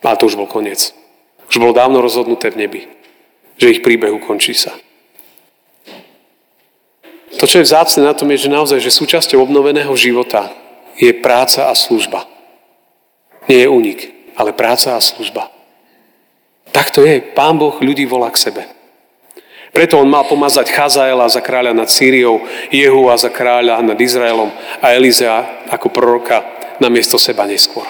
ale 0.00 0.16
to 0.16 0.24
už 0.24 0.40
bol 0.40 0.48
koniec. 0.48 0.96
Už 1.44 1.60
bolo 1.60 1.76
dávno 1.76 2.00
rozhodnuté 2.00 2.48
v 2.48 2.64
nebi, 2.64 2.80
že 3.60 3.76
ich 3.76 3.84
príbeh 3.84 4.08
ukončí 4.16 4.56
sa. 4.56 4.72
To, 7.36 7.44
čo 7.44 7.60
je 7.60 7.68
vzácne 7.68 8.08
na 8.08 8.16
tom, 8.16 8.32
je, 8.32 8.48
že 8.48 8.48
naozaj, 8.48 8.80
že 8.80 8.94
súčasťou 8.94 9.44
obnoveného 9.44 9.92
života 10.00 10.48
je 10.96 11.12
práca 11.12 11.68
a 11.68 11.74
služba. 11.76 12.24
Nie 13.50 13.66
je 13.66 13.68
únik, 13.68 14.00
ale 14.38 14.56
práca 14.56 14.96
a 14.96 15.04
služba. 15.04 15.52
Tak 16.72 16.88
to 16.94 17.04
je. 17.04 17.20
Pán 17.20 17.60
Boh 17.60 17.74
ľudí 17.84 18.08
volá 18.08 18.32
k 18.32 18.40
sebe. 18.48 18.62
Preto 19.74 19.98
on 19.98 20.06
mal 20.06 20.22
pomazať 20.30 20.70
Chazaela 20.70 21.26
za 21.26 21.42
kráľa 21.42 21.74
nad 21.74 21.90
Sýriou, 21.90 22.46
Jehu 22.70 23.10
a 23.10 23.18
za 23.18 23.26
kráľa 23.26 23.82
nad 23.82 23.98
Izraelom 23.98 24.54
a 24.78 24.94
Elizea 24.94 25.66
ako 25.66 25.90
proroka 25.90 26.46
na 26.78 26.86
miesto 26.86 27.18
seba 27.18 27.42
neskôr. 27.42 27.82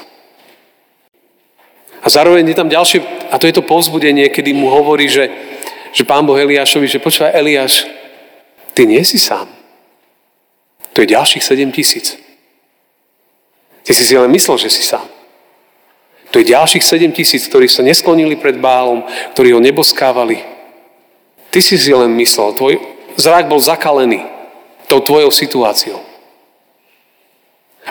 A 2.00 2.08
zároveň 2.08 2.48
je 2.48 2.56
tam 2.56 2.72
ďalšie, 2.72 3.28
a 3.28 3.36
to 3.36 3.44
je 3.44 3.56
to 3.60 3.68
povzbudenie, 3.68 4.32
kedy 4.32 4.56
mu 4.56 4.72
hovorí, 4.72 5.12
že, 5.12 5.28
že 5.92 6.08
pán 6.08 6.24
Boh 6.24 6.40
Eliášovi, 6.40 6.88
že 6.88 7.04
počúvaj 7.04 7.36
Eliáš, 7.36 7.84
ty 8.72 8.88
nie 8.88 9.04
si 9.04 9.20
sám. 9.20 9.44
To 10.96 11.04
je 11.04 11.12
ďalších 11.12 11.44
7 11.44 11.68
tisíc. 11.68 12.16
Ty 13.84 13.92
si 13.92 14.04
si 14.08 14.16
len 14.16 14.32
myslel, 14.32 14.56
že 14.56 14.72
si 14.72 14.80
sám. 14.80 15.04
To 16.32 16.40
je 16.40 16.48
ďalších 16.48 16.80
7 16.80 17.12
tisíc, 17.12 17.44
ktorí 17.44 17.68
sa 17.68 17.84
nesklonili 17.84 18.40
pred 18.40 18.56
Bálom, 18.56 19.04
ktorí 19.36 19.52
ho 19.52 19.60
neboskávali, 19.60 20.40
Ty 21.54 21.62
si 21.62 21.78
si 21.78 21.94
len 21.94 22.10
myslel, 22.18 22.50
tvoj 22.58 22.74
zrak 23.14 23.46
bol 23.46 23.62
zakalený 23.62 24.26
tou 24.90 24.98
tvojou 24.98 25.30
situáciou. 25.30 26.02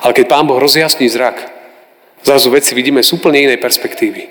Ale 0.04 0.12
keď 0.12 0.26
Pán 0.28 0.44
Boh 0.44 0.60
rozjasní 0.60 1.08
zrak, 1.08 1.40
zrazu 2.28 2.52
veci 2.52 2.76
vidíme 2.76 3.00
z 3.00 3.16
úplne 3.16 3.40
inej 3.40 3.64
perspektívy. 3.64 4.28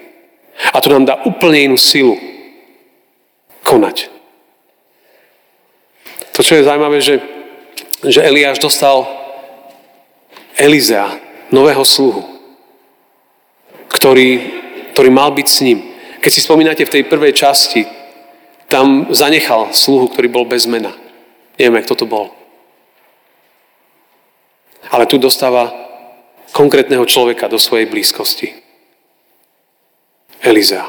A 0.77 0.85
to 0.85 0.93
nám 0.93 1.09
dá 1.09 1.15
úplne 1.25 1.65
inú 1.65 1.81
silu 1.81 2.21
konať. 3.65 4.12
To, 6.37 6.45
čo 6.45 6.61
je 6.61 6.69
zaujímavé, 6.69 7.01
že, 7.01 7.25
že 8.05 8.21
Eliáš 8.21 8.61
dostal 8.61 9.09
Elizea, 10.61 11.09
nového 11.49 11.89
sluhu, 11.89 12.21
ktorý, 13.89 14.45
ktorý 14.93 15.09
mal 15.09 15.33
byť 15.33 15.49
s 15.49 15.59
ním. 15.65 15.79
Keď 16.21 16.31
si 16.37 16.45
spomínate 16.45 16.85
v 16.85 16.93
tej 17.01 17.03
prvej 17.09 17.33
časti, 17.33 18.02
tam 18.73 19.12
zanechal 19.12 19.76
sluhu, 19.76 20.09
ktorý 20.09 20.33
bol 20.33 20.49
bez 20.49 20.64
mena. 20.64 20.97
Neviem, 21.61 21.85
kto 21.85 21.93
to 21.93 22.07
bol. 22.09 22.33
Ale 24.88 25.05
tu 25.05 25.21
dostáva 25.21 25.69
konkrétneho 26.57 27.05
človeka 27.05 27.52
do 27.52 27.61
svojej 27.61 27.85
blízkosti. 27.85 28.49
Eliza. 30.41 30.88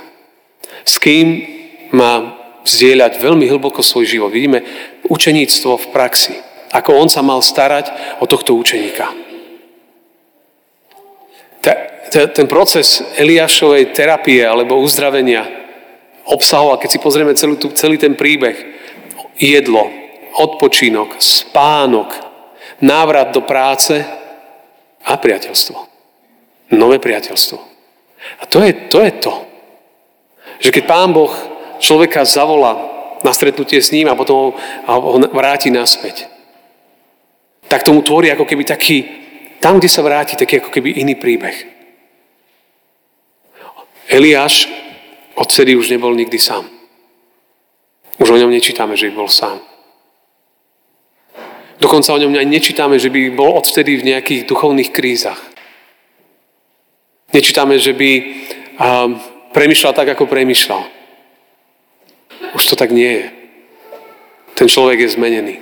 S 0.87 0.95
kým 0.95 1.43
má 1.91 2.39
vzdielať 2.63 3.19
veľmi 3.19 3.51
hlboko 3.51 3.83
svoj 3.83 4.07
život. 4.07 4.31
Vidíme 4.31 4.63
učeníctvo 5.11 5.75
v 5.77 5.89
praxi. 5.91 6.39
Ako 6.71 6.95
on 6.95 7.11
sa 7.11 7.19
mal 7.19 7.43
starať 7.43 8.17
o 8.23 8.25
tohto 8.25 8.55
učeníka. 8.55 9.11
Ten 12.13 12.47
proces 12.47 13.03
Eliášovej 13.19 13.91
terapie 13.91 14.41
alebo 14.41 14.79
uzdravenia 14.79 15.62
obsahoval, 16.25 16.79
keď 16.79 16.89
si 16.91 16.99
pozrieme 16.99 17.35
celý, 17.35 17.55
celý 17.75 17.97
ten 17.99 18.15
príbeh, 18.15 18.55
jedlo, 19.37 19.89
odpočinok, 20.33 21.19
spánok, 21.19 22.13
návrat 22.81 23.31
do 23.31 23.41
práce 23.41 24.03
a 25.03 25.13
priateľstvo. 25.17 25.77
Nové 26.73 26.97
priateľstvo. 26.97 27.57
A 28.39 28.43
to 28.47 28.63
je 28.63 28.71
to. 28.89 28.97
Je 29.03 29.13
to. 29.19 29.33
Že 30.63 30.69
keď 30.79 30.83
Pán 30.87 31.11
Boh 31.11 31.31
človeka 31.83 32.23
zavolá 32.23 32.79
na 33.23 33.31
stretnutie 33.35 33.79
s 33.79 33.91
ním 33.91 34.07
a 34.07 34.15
potom 34.19 34.55
ho, 34.55 34.99
ho 34.99 35.19
vráti 35.31 35.71
naspäť, 35.71 36.27
tak 37.67 37.83
tomu 37.83 38.03
tvorí 38.03 38.31
ako 38.31 38.47
keby 38.47 38.63
taký, 38.67 38.97
tam, 39.59 39.79
kde 39.79 39.89
sa 39.91 40.03
vráti, 40.03 40.35
taký 40.35 40.59
ako 40.59 40.71
keby 40.71 41.03
iný 41.03 41.15
príbeh. 41.15 41.55
Eliáš 44.11 44.67
Odtedy 45.35 45.75
už 45.75 45.89
nebol 45.89 46.13
nikdy 46.13 46.37
sám. 46.39 46.69
Už 48.21 48.29
o 48.29 48.37
ňom 48.37 48.53
nečítame, 48.53 48.93
že 48.93 49.09
by 49.09 49.13
bol 49.17 49.29
sám. 49.29 49.57
Dokonca 51.81 52.13
o 52.13 52.21
ňom 52.21 52.37
aj 52.37 52.47
nečítame, 52.47 52.95
že 53.01 53.09
by 53.09 53.33
bol 53.33 53.57
odvtedy 53.57 53.97
v 53.97 54.13
nejakých 54.13 54.45
duchovných 54.45 54.93
krízach. 54.93 55.41
Nečítame, 57.33 57.81
že 57.81 57.97
by 57.97 58.09
um, 58.77 59.17
premyšľal 59.51 59.93
tak, 59.97 60.13
ako 60.13 60.29
premyšľal. 60.29 60.83
Už 62.53 62.63
to 62.69 62.75
tak 62.77 62.93
nie 62.93 63.09
je. 63.09 63.27
Ten 64.53 64.69
človek 64.69 65.01
je 65.01 65.17
zmenený, 65.17 65.55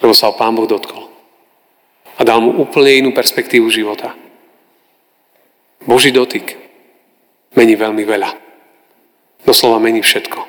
lebo 0.00 0.16
sa 0.16 0.32
ho 0.32 0.34
Pán 0.34 0.56
Boh 0.56 0.64
dotkol. 0.64 1.04
A 2.16 2.24
dal 2.24 2.40
mu 2.40 2.56
úplne 2.56 3.04
inú 3.04 3.10
perspektívu 3.12 3.68
života. 3.68 4.16
Boží 5.84 6.08
dotyk 6.08 6.56
mení 7.52 7.76
veľmi 7.76 8.02
veľa. 8.08 8.43
Doslova 9.44 9.76
mení 9.80 10.00
všetko. 10.00 10.40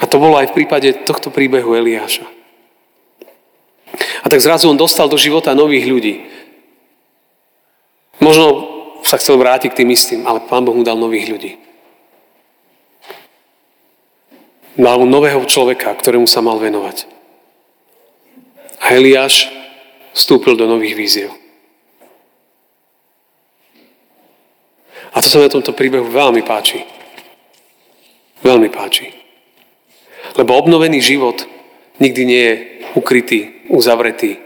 A 0.00 0.08
to 0.08 0.16
bolo 0.16 0.40
aj 0.40 0.50
v 0.50 0.56
prípade 0.62 1.04
tohto 1.04 1.28
príbehu 1.28 1.76
Eliáša. 1.76 2.24
A 4.24 4.26
tak 4.30 4.40
zrazu 4.40 4.70
on 4.70 4.78
dostal 4.78 5.10
do 5.10 5.18
života 5.20 5.52
nových 5.52 5.86
ľudí. 5.90 6.14
Možno 8.22 8.68
sa 9.02 9.16
chcel 9.16 9.40
vrátiť 9.40 9.72
k 9.72 9.78
tým 9.82 9.90
istým, 9.90 10.20
ale 10.28 10.44
Pán 10.44 10.64
Boh 10.64 10.76
mu 10.76 10.84
dal 10.84 10.96
nových 10.96 11.26
ľudí. 11.28 11.52
Mal 14.78 15.02
nového 15.04 15.42
človeka, 15.44 15.92
ktorému 15.98 16.30
sa 16.30 16.40
mal 16.40 16.56
venovať. 16.56 17.04
A 18.80 18.96
Eliáš 18.96 19.50
vstúpil 20.14 20.56
do 20.56 20.64
nových 20.64 20.96
víziev. 20.96 21.39
To 25.20 25.28
sa 25.28 25.44
na 25.44 25.52
tomto 25.52 25.76
príbehu 25.76 26.08
veľmi 26.08 26.40
páči. 26.42 26.84
Veľmi 28.40 28.72
páči. 28.72 29.12
Lebo 30.38 30.56
obnovený 30.56 31.02
život 31.02 31.44
nikdy 32.00 32.22
nie 32.24 32.42
je 32.42 32.54
ukrytý, 32.96 33.68
uzavretý 33.68 34.40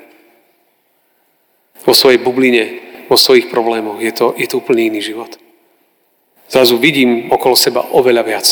vo 1.85 1.93
svojej 1.93 2.19
bubline, 2.19 2.81
vo 3.07 3.17
svojich 3.21 3.53
problémoch. 3.53 4.01
Je 4.01 4.13
to, 4.13 4.33
je 4.35 4.49
to 4.49 4.59
úplne 4.59 4.89
iný 4.89 5.05
život. 5.05 5.37
Zrazu 6.49 6.81
vidím 6.81 7.29
okolo 7.33 7.57
seba 7.57 7.85
oveľa 7.93 8.23
viac. 8.25 8.47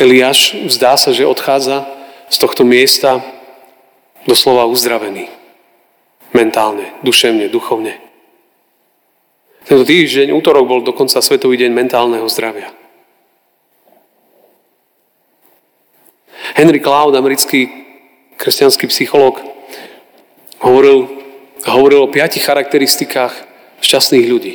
Eliáš 0.00 0.56
zdá 0.72 0.96
sa, 0.96 1.12
že 1.12 1.28
odchádza 1.28 1.84
z 2.32 2.36
tohto 2.40 2.64
miesta 2.64 3.20
doslova 4.24 4.64
uzdravený. 4.64 5.39
Mentálne, 6.30 6.94
duševne, 7.02 7.50
duchovne. 7.50 7.98
Tento 9.66 9.84
týždeň, 9.84 10.30
útorok 10.30 10.64
bol 10.66 10.80
dokonca 10.80 11.18
Svetový 11.18 11.58
deň 11.58 11.70
mentálneho 11.74 12.26
zdravia. 12.30 12.70
Henry 16.54 16.80
Cloud, 16.82 17.14
americký 17.14 17.68
kresťanský 18.36 18.88
psychológ, 18.88 19.40
hovoril, 20.64 21.08
hovoril 21.66 22.06
o 22.06 22.12
piatich 22.12 22.44
charakteristikách 22.44 23.32
šťastných 23.80 24.26
ľudí. 24.26 24.54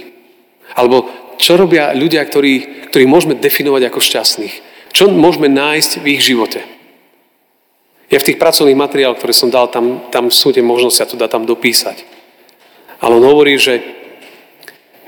Alebo 0.75 1.07
čo 1.37 1.59
robia 1.59 1.93
ľudia, 1.93 2.23
ktorí, 2.25 2.87
ktorí 2.89 3.05
môžeme 3.05 3.35
definovať 3.35 3.91
ako 3.91 3.99
šťastných. 3.99 4.55
Čo 4.95 5.11
môžeme 5.11 5.51
nájsť 5.51 5.91
v 6.01 6.05
ich 6.15 6.21
živote? 6.23 6.74
Ja 8.09 8.21
v 8.21 8.27
tých 8.31 8.41
pracovných 8.41 8.77
materiáloch, 8.77 9.17
ktoré 9.17 9.33
som 9.33 9.49
dal, 9.49 9.65
tam, 9.73 10.09
tam 10.13 10.29
sú 10.29 10.53
tie 10.53 10.61
možnosti 10.61 11.01
a 11.01 11.09
to 11.09 11.17
dá 11.17 11.25
tam 11.25 11.45
dopísať. 11.45 12.05
Ale 13.01 13.17
on 13.17 13.25
hovorí, 13.25 13.57
že 13.57 13.81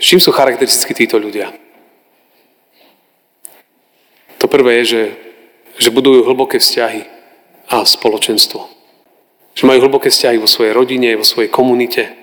čím 0.01 0.18
sú 0.18 0.34
charakteristicky 0.34 0.98
títo 0.98 1.22
ľudia? 1.22 1.54
To 4.38 4.46
prvé 4.50 4.82
je, 4.82 4.86
že, 4.86 5.04
že 5.77 5.89
budujú 5.94 6.25
hlboké 6.25 6.58
vzťahy 6.58 7.06
a 7.70 7.86
spoločenstvo. 7.86 8.62
Že 9.58 9.63
majú 9.66 9.80
hlboké 9.89 10.10
vzťahy 10.13 10.38
vo 10.38 10.50
svojej 10.50 10.74
rodine, 10.74 11.18
vo 11.18 11.25
svojej 11.25 11.50
komunite. 11.50 12.13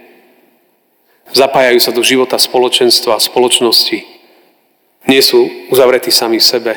Zapájajú 1.34 1.78
sa 1.82 1.90
do 1.90 2.02
života 2.06 2.38
spoločenstva, 2.38 3.18
spoločnosti. 3.18 3.98
Nie 5.10 5.22
sú 5.22 5.50
uzavretí 5.70 6.14
sami 6.14 6.38
v 6.38 6.46
sebe, 6.46 6.72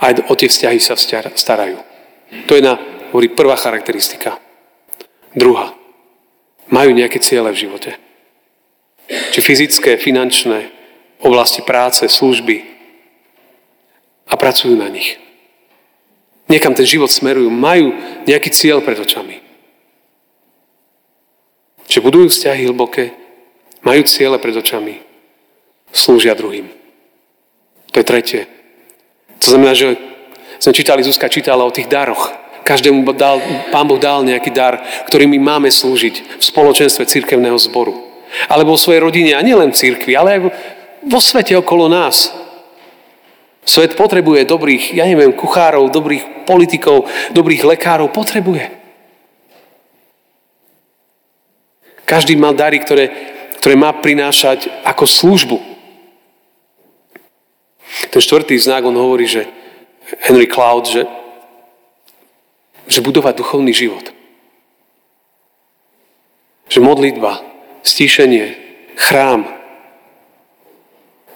aj 0.00 0.26
o 0.26 0.34
tie 0.34 0.50
vzťahy 0.50 0.78
sa 0.82 0.98
starajú. 0.98 1.78
To 2.50 2.52
je 2.58 2.62
na, 2.62 2.78
hovorí, 3.10 3.28
prvá 3.30 3.58
charakteristika. 3.58 4.38
Druhá. 5.34 5.74
Majú 6.70 6.94
nejaké 6.94 7.18
ciele 7.18 7.50
v 7.50 7.60
živote. 7.66 7.90
Či 9.10 9.42
fyzické, 9.42 9.98
finančné, 9.98 10.70
oblasti 11.18 11.66
práce, 11.66 12.06
služby. 12.06 12.62
A 14.30 14.38
pracujú 14.38 14.78
na 14.78 14.86
nich. 14.86 15.18
Niekam 16.46 16.74
ten 16.74 16.86
život 16.86 17.10
smerujú. 17.10 17.50
Majú 17.50 17.94
nejaký 18.26 18.50
cieľ 18.54 18.82
pred 18.82 18.98
očami. 18.98 19.50
Čiže 21.90 22.06
budujú 22.06 22.30
vzťahy 22.30 22.70
hlboké, 22.70 23.10
majú 23.82 24.06
ciele 24.06 24.38
pred 24.38 24.54
očami, 24.54 25.02
slúžia 25.90 26.38
druhým. 26.38 26.70
To 27.90 27.98
je 27.98 28.06
tretie. 28.06 28.46
To 29.42 29.46
znamená, 29.50 29.74
že 29.74 29.98
sme 30.62 30.70
čítali, 30.70 31.02
Zuzka 31.02 31.26
čítala 31.26 31.66
o 31.66 31.74
tých 31.74 31.90
daroch. 31.90 32.30
Každému 32.64 33.02
dal, 33.16 33.42
Pán 33.74 33.86
Boh 33.88 33.98
dal 33.98 34.22
nejaký 34.22 34.50
dar, 34.54 34.78
ktorý 35.08 35.26
my 35.26 35.38
máme 35.38 35.68
slúžiť 35.72 36.38
v 36.38 36.42
spoločenstve 36.42 37.08
cirkevného 37.08 37.58
zboru. 37.58 37.96
Alebo 38.46 38.74
vo 38.74 38.80
svojej 38.80 39.02
rodine, 39.02 39.34
a 39.34 39.42
nielen 39.42 39.74
v 39.74 39.80
cirkvi, 39.80 40.14
ale 40.14 40.28
aj 40.36 40.40
vo 41.02 41.20
svete 41.20 41.58
okolo 41.58 41.90
nás. 41.90 42.30
Svet 43.66 43.98
potrebuje 43.98 44.46
dobrých, 44.46 44.94
ja 44.96 45.04
neviem, 45.04 45.34
kuchárov, 45.34 45.90
dobrých 45.90 46.46
politikov, 46.46 47.10
dobrých 47.34 47.66
lekárov. 47.66 48.08
Potrebuje. 48.14 48.70
Každý 52.06 52.34
mal 52.34 52.54
dary, 52.58 52.82
ktoré, 52.82 53.10
ktoré 53.62 53.74
má 53.78 53.94
prinášať 53.94 54.66
ako 54.82 55.04
službu 55.06 55.70
ten 58.10 58.22
štvrtý 58.22 58.58
znak, 58.58 58.86
on 58.86 58.98
hovorí, 58.98 59.26
že 59.26 59.46
Henry 60.26 60.50
Cloud, 60.50 60.86
že, 60.90 61.06
že 62.90 63.00
budovať 63.00 63.38
duchovný 63.38 63.70
život. 63.70 64.10
Že 66.66 66.82
modlitba, 66.82 67.38
stíšenie, 67.86 68.58
chrám 68.98 69.46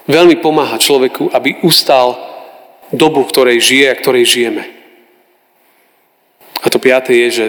veľmi 0.05 0.37
pomáha 0.43 0.75
človeku, 0.77 1.31
aby 1.31 1.63
ustal 1.63 2.19
dobu, 2.91 3.23
v 3.23 3.31
ktorej 3.31 3.57
žije 3.63 3.85
a 3.89 3.99
ktorej 3.99 4.25
žijeme. 4.27 4.63
A 6.61 6.67
to 6.69 6.77
piaté 6.77 7.15
je, 7.25 7.29
že 7.31 7.45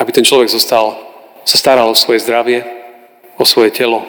aby 0.00 0.10
ten 0.10 0.24
človek 0.24 0.48
zostal, 0.48 0.96
sa 1.44 1.56
staral 1.60 1.92
o 1.92 1.98
svoje 1.98 2.24
zdravie, 2.24 2.64
o 3.36 3.44
svoje 3.44 3.70
telo, 3.70 4.08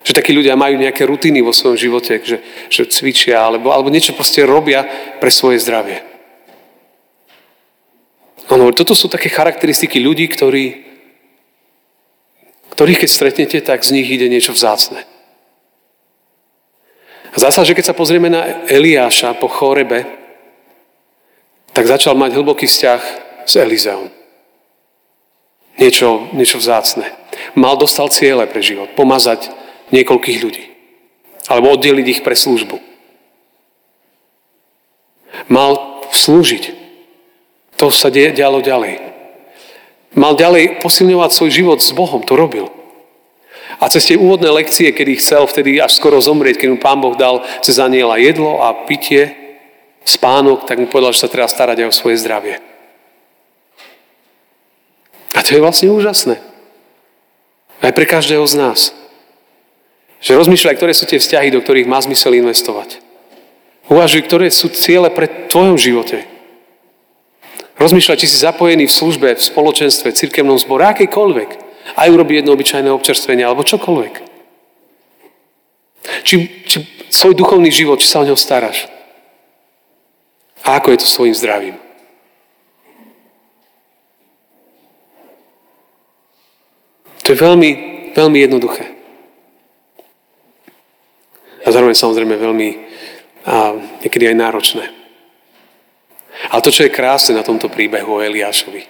že 0.00 0.16
takí 0.16 0.32
ľudia 0.32 0.56
majú 0.56 0.80
nejaké 0.80 1.04
rutiny 1.04 1.44
vo 1.44 1.52
svojom 1.52 1.76
živote, 1.76 2.18
že, 2.24 2.40
že 2.72 2.88
cvičia 2.88 3.44
alebo, 3.44 3.70
alebo 3.70 3.92
niečo 3.92 4.16
proste 4.16 4.42
robia 4.48 4.82
pre 5.20 5.28
svoje 5.28 5.60
zdravie. 5.60 6.09
Ano, 8.50 8.74
toto 8.74 8.98
sú 8.98 9.06
také 9.06 9.30
charakteristiky 9.30 10.02
ľudí, 10.02 10.26
ktorí, 10.26 10.82
ktorých 12.74 13.06
keď 13.06 13.10
stretnete, 13.10 13.58
tak 13.62 13.86
z 13.86 13.94
nich 13.94 14.10
ide 14.10 14.26
niečo 14.26 14.50
vzácne. 14.50 15.06
A 17.30 17.36
zasa, 17.38 17.62
že 17.62 17.78
keď 17.78 17.94
sa 17.94 17.98
pozrieme 17.98 18.26
na 18.26 18.66
Eliáša 18.66 19.38
po 19.38 19.46
chorebe, 19.46 20.02
tak 21.70 21.86
začal 21.86 22.18
mať 22.18 22.34
hlboký 22.34 22.66
vzťah 22.66 23.02
s 23.46 23.54
Elizeom. 23.54 24.10
Niečo, 25.78 26.34
niečo 26.34 26.58
vzácne. 26.58 27.06
Mal 27.54 27.78
dostal 27.78 28.10
ciele 28.10 28.50
pre 28.50 28.58
život. 28.66 28.90
Pomazať 28.98 29.46
niekoľkých 29.94 30.38
ľudí. 30.42 30.64
Alebo 31.46 31.70
oddeliť 31.78 32.06
ich 32.18 32.20
pre 32.26 32.34
službu. 32.34 32.82
Mal 35.46 36.02
slúžiť. 36.10 36.79
To 37.80 37.88
sa 37.88 38.12
dialo 38.12 38.60
ďalej. 38.60 39.00
Mal 40.12 40.36
ďalej 40.36 40.84
posilňovať 40.84 41.30
svoj 41.32 41.50
život 41.50 41.78
s 41.80 41.96
Bohom. 41.96 42.20
To 42.28 42.36
robil. 42.36 42.68
A 43.80 43.88
cez 43.88 44.04
tie 44.04 44.20
úvodné 44.20 44.52
lekcie, 44.52 44.92
kedy 44.92 45.16
chcel 45.16 45.48
vtedy 45.48 45.80
až 45.80 45.96
skoro 45.96 46.20
zomrieť, 46.20 46.60
keď 46.60 46.68
mu 46.68 46.78
Pán 46.78 47.00
Boh 47.00 47.16
dal 47.16 47.40
cez 47.64 47.80
aniela 47.80 48.20
jedlo 48.20 48.60
a 48.60 48.84
pitie, 48.84 49.32
spánok, 50.04 50.68
tak 50.68 50.76
mu 50.76 50.92
povedal, 50.92 51.16
že 51.16 51.24
sa 51.24 51.32
treba 51.32 51.48
starať 51.48 51.80
aj 51.80 51.88
o 51.88 51.96
svoje 51.96 52.20
zdravie. 52.20 52.60
A 55.32 55.40
to 55.40 55.56
je 55.56 55.64
vlastne 55.64 55.88
úžasné. 55.88 56.36
Aj 57.80 57.92
pre 57.96 58.04
každého 58.04 58.44
z 58.44 58.54
nás. 58.60 58.80
Že 60.20 60.36
rozmýšľaj, 60.44 60.76
ktoré 60.76 60.92
sú 60.92 61.08
tie 61.08 61.16
vzťahy, 61.16 61.48
do 61.48 61.64
ktorých 61.64 61.88
má 61.88 61.96
zmysel 62.04 62.36
investovať. 62.36 63.00
Uvažuj, 63.88 64.28
ktoré 64.28 64.52
sú 64.52 64.68
ciele 64.68 65.08
pre 65.08 65.48
tvojom 65.48 65.80
živote. 65.80 66.29
Rozmýšľaj, 67.80 68.20
či 68.20 68.28
si 68.28 68.36
zapojený 68.36 68.84
v 68.84 68.92
službe, 68.92 69.28
v 69.32 69.40
spoločenstve, 69.40 70.12
v 70.12 70.18
cirkevnom 70.20 70.60
zbore, 70.60 70.84
akejkoľvek. 70.92 71.50
Aj 71.96 72.12
urobiť 72.12 72.44
jedno 72.44 72.52
obyčajné 72.52 72.92
občerstvenie, 72.92 73.40
alebo 73.40 73.64
čokoľvek. 73.64 74.14
Či, 76.20 76.36
či 76.68 76.76
svoj 77.08 77.32
duchovný 77.32 77.72
život, 77.72 77.96
či 77.96 78.12
sa 78.12 78.20
o 78.20 78.28
ňo 78.28 78.36
staráš. 78.36 78.84
A 80.68 80.76
ako 80.76 80.92
je 80.92 81.00
to 81.00 81.08
svojim 81.08 81.32
zdravím. 81.32 81.80
To 87.24 87.32
je 87.32 87.38
veľmi, 87.40 87.70
veľmi 88.12 88.38
jednoduché. 88.44 88.84
A 91.64 91.72
zároveň 91.72 91.96
samozrejme 91.96 92.36
veľmi 92.36 92.68
a 93.48 93.72
niekedy 94.04 94.28
aj 94.28 94.36
náročné. 94.36 94.99
Ale 96.48 96.64
to, 96.64 96.72
čo 96.72 96.88
je 96.88 96.96
krásne 96.96 97.36
na 97.36 97.44
tomto 97.44 97.68
príbehu 97.68 98.16
o 98.16 98.24
Eliášovi, 98.24 98.82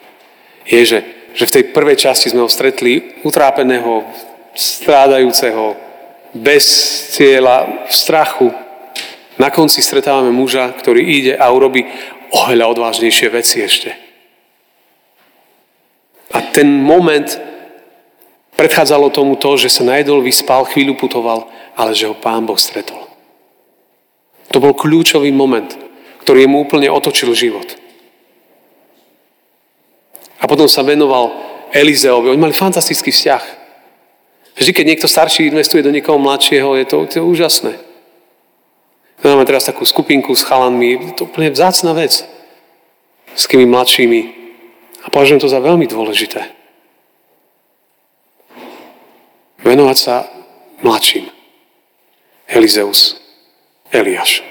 je, 0.71 0.81
že, 0.87 0.99
že 1.35 1.45
v 1.51 1.55
tej 1.59 1.65
prvej 1.75 1.99
časti 1.99 2.31
sme 2.31 2.47
ho 2.47 2.51
stretli 2.51 3.19
utrápeného, 3.27 4.07
strádajúceho, 4.55 5.75
bez 6.31 6.65
cieľa, 7.11 7.91
v 7.91 7.93
strachu. 7.95 8.49
Na 9.35 9.51
konci 9.51 9.83
stretávame 9.83 10.31
muža, 10.31 10.71
ktorý 10.79 11.03
ide 11.03 11.35
a 11.35 11.51
urobí 11.51 11.83
oveľa 12.31 12.71
odvážnejšie 12.71 13.27
veci 13.35 13.67
ešte. 13.67 13.91
A 16.31 16.39
ten 16.55 16.71
moment 16.71 17.51
Predchádzalo 18.61 19.09
tomu 19.09 19.41
to, 19.41 19.57
že 19.57 19.73
sa 19.73 19.89
najedol, 19.89 20.21
vyspal, 20.21 20.69
chvíľu 20.69 20.93
putoval, 21.01 21.49
ale 21.81 21.97
že 21.97 22.05
ho 22.05 22.13
pán 22.13 22.45
Boh 22.45 22.61
stretol. 22.61 23.09
To 24.53 24.61
bol 24.61 24.77
kľúčový 24.77 25.33
moment, 25.33 25.80
ktorý 26.25 26.47
mu 26.47 26.63
úplne 26.65 26.93
otočil 26.93 27.33
život. 27.33 27.67
A 30.41 30.49
potom 30.49 30.69
sa 30.69 30.81
venoval 30.81 31.33
Elizeovi. 31.73 32.33
Oni 32.33 32.41
mali 32.41 32.57
fantastický 32.57 33.13
vzťah. 33.13 33.45
Vždy, 34.57 34.71
keď 34.73 34.85
niekto 34.87 35.09
starší 35.09 35.49
investuje 35.49 35.85
do 35.85 35.93
niekoho 35.93 36.21
mladšieho, 36.21 36.77
je 36.81 36.85
to, 36.89 36.97
to 37.07 37.15
je 37.21 37.25
úžasné. 37.25 37.73
Máme 39.21 39.45
teraz 39.45 39.69
takú 39.69 39.85
skupinku 39.85 40.33
s 40.33 40.45
chalanmi, 40.45 40.97
je 40.97 41.13
to 41.13 41.29
úplne 41.29 41.53
vzácna 41.53 41.93
vec. 41.93 42.25
S 43.37 43.45
kými 43.45 43.69
mladšími. 43.69 44.21
A 45.05 45.07
považujem 45.13 45.45
to 45.45 45.49
za 45.49 45.61
veľmi 45.61 45.85
dôležité. 45.85 46.41
Venovať 49.61 49.97
sa 49.97 50.25
mladším. 50.81 51.29
Elizeus, 52.49 53.21
Eliáš. 53.93 54.50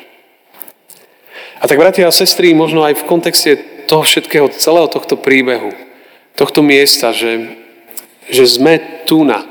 A 1.59 1.67
tak, 1.67 1.75
bratia 1.75 2.07
a 2.07 2.15
sestry, 2.15 2.55
možno 2.55 2.87
aj 2.87 3.03
v 3.03 3.07
kontexte 3.07 3.51
toho 3.83 4.07
všetkého, 4.07 4.47
celého 4.55 4.87
tohto 4.87 5.19
príbehu, 5.19 5.75
tohto 6.39 6.63
miesta, 6.63 7.11
že, 7.11 7.59
že 8.31 8.47
sme 8.47 9.03
tu 9.03 9.27
na, 9.27 9.43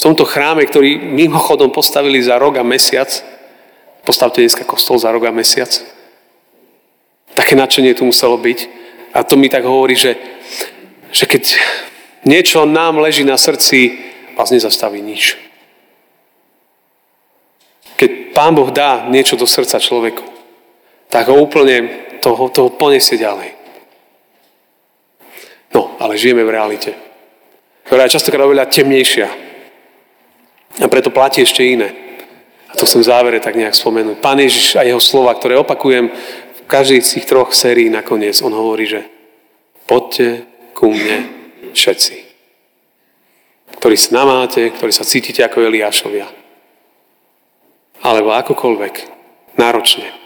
tomto 0.00 0.24
chráme, 0.24 0.64
ktorý 0.64 0.96
mimochodom 0.96 1.68
postavili 1.68 2.24
za 2.24 2.40
rok 2.40 2.56
a 2.56 2.64
mesiac, 2.64 3.12
postavte 4.00 4.40
dneska 4.40 4.64
kostol 4.64 4.96
za 4.96 5.12
rok 5.12 5.28
a 5.28 5.36
mesiac, 5.36 5.68
také 7.36 7.52
nadšenie 7.52 7.92
tu 7.92 8.08
muselo 8.08 8.40
byť. 8.40 8.80
A 9.12 9.20
to 9.26 9.36
mi 9.36 9.52
tak 9.52 9.68
hovorí, 9.68 9.98
že, 9.98 10.16
že 11.12 11.28
keď 11.28 11.60
niečo 12.24 12.64
nám 12.64 13.02
leží 13.04 13.26
na 13.26 13.36
srdci, 13.36 14.00
vás 14.32 14.48
nezastaví 14.48 15.04
nič. 15.04 15.36
Keď 18.00 18.32
Pán 18.32 18.56
Boh 18.56 18.72
dá 18.72 19.04
niečo 19.12 19.36
do 19.36 19.44
srdca 19.44 19.76
človeku, 19.76 20.39
tak 21.10 21.26
ho 21.26 21.36
úplne 21.36 22.06
toho, 22.22 22.48
toho 22.48 22.70
poniesie 22.70 23.18
ďalej. 23.18 23.58
No, 25.74 25.98
ale 25.98 26.18
žijeme 26.18 26.46
v 26.46 26.54
realite, 26.54 26.94
ktorá 27.86 28.06
je 28.06 28.14
častokrát 28.14 28.46
oveľa 28.46 28.70
temnejšia. 28.70 29.28
A 30.80 30.86
preto 30.86 31.10
platí 31.10 31.42
ešte 31.42 31.66
iné. 31.66 31.90
A 32.70 32.78
to 32.78 32.86
chcem 32.86 33.02
v 33.02 33.10
závere 33.10 33.42
tak 33.42 33.58
nejak 33.58 33.74
spomenúť. 33.74 34.22
Pán 34.22 34.38
Ježiš 34.38 34.78
a 34.78 34.86
jeho 34.86 35.02
slova, 35.02 35.34
ktoré 35.34 35.58
opakujem 35.58 36.06
v 36.14 36.60
každej 36.70 37.02
z 37.02 37.10
tých 37.18 37.26
troch 37.26 37.50
sérií 37.50 37.90
nakoniec, 37.90 38.38
on 38.46 38.54
hovorí, 38.54 38.86
že 38.86 39.02
poďte 39.90 40.46
ku 40.70 40.94
mne 40.94 41.26
všetci. 41.74 42.30
Ktorí 43.82 43.96
sa 43.98 44.22
namáte, 44.22 44.70
ktorí 44.70 44.94
sa 44.94 45.02
cítite 45.02 45.42
ako 45.42 45.66
Eliášovia. 45.66 46.30
Alebo 48.06 48.30
akokoľvek, 48.30 48.94
náročne. 49.58 50.19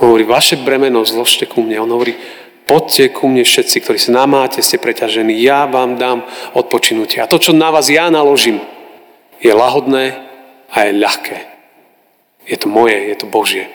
On 0.00 0.08
hovorí, 0.08 0.24
vaše 0.24 0.56
bremeno 0.56 1.04
zložte 1.04 1.44
ku 1.44 1.60
mne. 1.60 1.82
On 1.84 1.90
hovorí, 1.92 2.16
poďte 2.64 3.12
ku 3.12 3.28
mne 3.28 3.44
všetci, 3.44 3.84
ktorí 3.84 3.98
sa 4.00 4.24
namáte, 4.24 4.64
ste 4.64 4.80
preťažení, 4.80 5.36
ja 5.44 5.68
vám 5.68 6.00
dám 6.00 6.24
odpočinutie. 6.56 7.20
A 7.20 7.28
to, 7.28 7.36
čo 7.36 7.52
na 7.52 7.68
vás 7.68 7.92
ja 7.92 8.08
naložím, 8.08 8.62
je 9.42 9.52
lahodné 9.52 10.16
a 10.72 10.88
je 10.88 10.92
ľahké. 10.96 11.38
Je 12.48 12.56
to 12.56 12.72
moje, 12.72 12.96
je 12.96 13.16
to 13.20 13.26
Božie. 13.28 13.68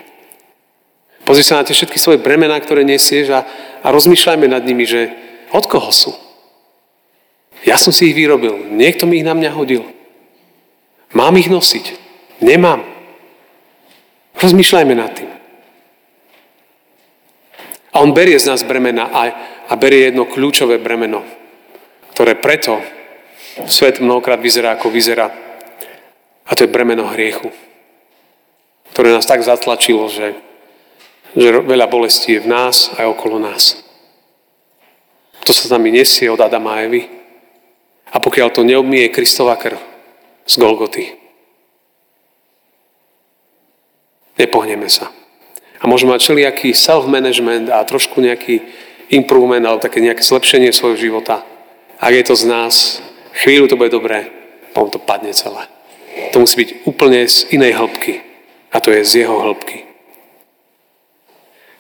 Pozri 1.28 1.44
sa 1.44 1.60
na 1.60 1.68
tie 1.68 1.76
všetky 1.76 2.00
svoje 2.00 2.24
bremená, 2.24 2.56
ktoré 2.58 2.88
nesieš 2.88 3.36
a, 3.36 3.44
a 3.84 3.88
rozmýšľajme 3.92 4.48
nad 4.48 4.64
nimi, 4.64 4.88
že 4.88 5.12
od 5.52 5.68
koho 5.68 5.92
sú. 5.92 6.16
Ja 7.68 7.76
som 7.76 7.92
si 7.92 8.12
ich 8.12 8.16
vyrobil, 8.16 8.72
niekto 8.72 9.04
mi 9.04 9.20
ich 9.20 9.28
na 9.28 9.36
mňa 9.36 9.52
hodil. 9.52 9.84
Mám 11.12 11.36
ich 11.40 11.52
nosiť? 11.52 11.86
Nemám. 12.40 12.84
Rozmýšľajme 14.40 14.94
nad 14.96 15.12
tým. 15.12 15.37
A 17.98 18.06
on 18.06 18.14
berie 18.14 18.38
z 18.38 18.46
nás 18.46 18.62
bremena 18.62 19.10
a, 19.10 19.22
a 19.66 19.74
berie 19.74 20.14
jedno 20.14 20.30
kľúčové 20.30 20.78
bremeno, 20.78 21.26
ktoré 22.14 22.38
preto 22.38 22.78
svet 23.66 23.98
mnohokrát 23.98 24.38
vyzerá, 24.38 24.78
ako 24.78 24.94
vyzerá. 24.94 25.34
A 26.46 26.52
to 26.54 26.62
je 26.62 26.70
bremeno 26.70 27.10
hriechu, 27.10 27.50
ktoré 28.94 29.10
nás 29.10 29.26
tak 29.26 29.42
zatlačilo, 29.42 30.14
že, 30.14 30.38
že 31.34 31.50
veľa 31.50 31.90
bolestí 31.90 32.38
je 32.38 32.46
v 32.46 32.54
nás 32.54 32.94
aj 33.02 33.18
okolo 33.18 33.42
nás. 33.42 33.82
To 35.42 35.50
sa 35.50 35.66
s 35.66 35.74
nami 35.74 35.90
nesie 35.90 36.30
od 36.30 36.38
Adama 36.38 36.78
a 36.78 36.86
Evy. 36.86 37.02
A 38.14 38.22
pokiaľ 38.22 38.54
to 38.54 38.62
neobmie 38.62 39.10
Kristova 39.10 39.58
krv 39.58 39.82
z 40.46 40.54
Golgoty, 40.62 41.18
nepohneme 44.38 44.86
sa. 44.86 45.17
A 45.78 45.86
môžeme 45.86 46.14
mať 46.14 46.26
všelijaký 46.26 46.74
self-management 46.74 47.70
a 47.70 47.86
trošku 47.86 48.18
nejaký 48.18 48.66
improvement 49.14 49.64
alebo 49.64 49.84
také 49.84 50.02
nejaké 50.02 50.26
zlepšenie 50.26 50.74
svojho 50.74 50.98
života. 50.98 51.46
Ak 52.02 52.14
je 52.14 52.24
to 52.26 52.36
z 52.36 52.46
nás, 52.50 52.74
chvíľu 53.34 53.70
to 53.70 53.80
bude 53.80 53.94
dobré, 53.94 54.30
potom 54.74 54.94
to 54.94 55.00
padne 55.02 55.34
celé. 55.34 55.70
To 56.34 56.42
musí 56.42 56.58
byť 56.66 56.70
úplne 56.90 57.26
z 57.30 57.50
inej 57.54 57.78
hĺbky. 57.78 58.14
A 58.74 58.84
to 58.84 58.92
je 58.92 59.06
z 59.06 59.26
jeho 59.26 59.38
hĺbky. 59.40 59.88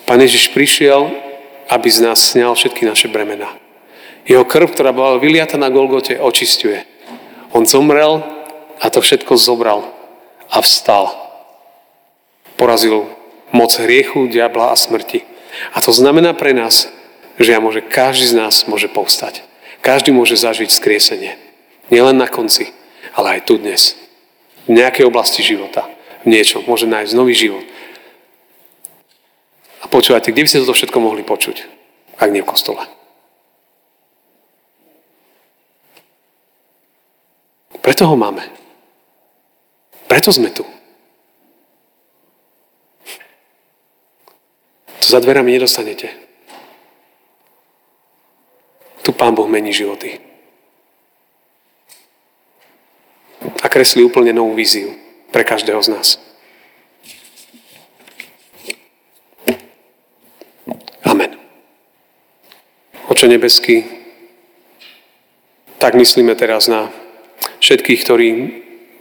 Pán 0.07 0.23
Ježiš 0.23 0.55
prišiel, 0.55 1.11
aby 1.67 1.87
z 1.91 1.99
nás 1.99 2.31
sňal 2.31 2.55
všetky 2.55 2.87
naše 2.87 3.11
bremena. 3.11 3.51
Jeho 4.23 4.47
krv, 4.47 4.71
ktorá 4.71 4.95
bola 4.95 5.19
vyliata 5.19 5.59
na 5.59 5.67
Golgote, 5.67 6.15
očistuje. 6.15 6.83
On 7.51 7.67
zomrel 7.67 8.23
a 8.79 8.85
to 8.87 9.03
všetko 9.03 9.35
zobral 9.35 9.83
a 10.47 10.63
vstal. 10.63 11.11
Porazil 12.55 13.16
moc 13.51 13.71
hriechu, 13.79 14.27
diabla 14.27 14.71
a 14.71 14.75
smrti. 14.75 15.23
A 15.73 15.81
to 15.81 15.91
znamená 15.91 16.33
pre 16.35 16.53
nás, 16.53 16.91
že 17.39 17.53
ja 17.53 17.59
môže, 17.61 17.85
každý 17.85 18.33
z 18.33 18.37
nás 18.37 18.65
môže 18.65 18.89
povstať. 18.89 19.45
Každý 19.81 20.11
môže 20.11 20.35
zažiť 20.35 20.73
skriesenie. 20.73 21.37
Nielen 21.87 22.17
na 22.17 22.27
konci, 22.27 22.73
ale 23.15 23.39
aj 23.39 23.47
tu 23.47 23.55
dnes. 23.61 23.95
V 24.67 24.75
nejakej 24.75 25.07
oblasti 25.07 25.45
života. 25.45 25.87
V 26.25 26.33
niečom. 26.33 26.65
Môže 26.67 26.89
nájsť 26.89 27.13
nový 27.15 27.31
život. 27.37 27.63
A 29.79 29.85
počúvajte, 29.87 30.33
kde 30.35 30.43
by 30.43 30.49
ste 30.49 30.61
toto 30.65 30.75
všetko 30.75 30.99
mohli 30.99 31.23
počuť? 31.23 31.63
Ak 32.19 32.33
nie 32.33 32.43
v 32.43 32.49
kostole. 32.49 32.83
Preto 37.79 38.03
ho 38.03 38.19
máme. 38.19 38.43
Preto 40.11 40.35
sme 40.35 40.51
tu. 40.51 40.67
To 45.07 45.15
za 45.15 45.23
dverami 45.23 45.55
nedostanete. 45.55 46.11
Tu 49.07 49.15
Pán 49.15 49.31
Boh 49.31 49.47
mení 49.47 49.71
životy. 49.71 50.19
A 53.63 53.71
kreslí 53.71 54.03
úplne 54.03 54.35
novú 54.35 54.51
víziu 54.51 54.91
pre 55.31 55.47
každého 55.47 55.79
z 55.79 55.95
nás. 55.95 56.07
Amen. 61.07 61.39
Oče 63.07 63.31
nebeský, 63.31 63.87
tak 65.79 65.95
myslíme 65.95 66.35
teraz 66.35 66.67
na 66.67 66.91
všetkých, 67.63 68.03
ktorí 68.03 68.27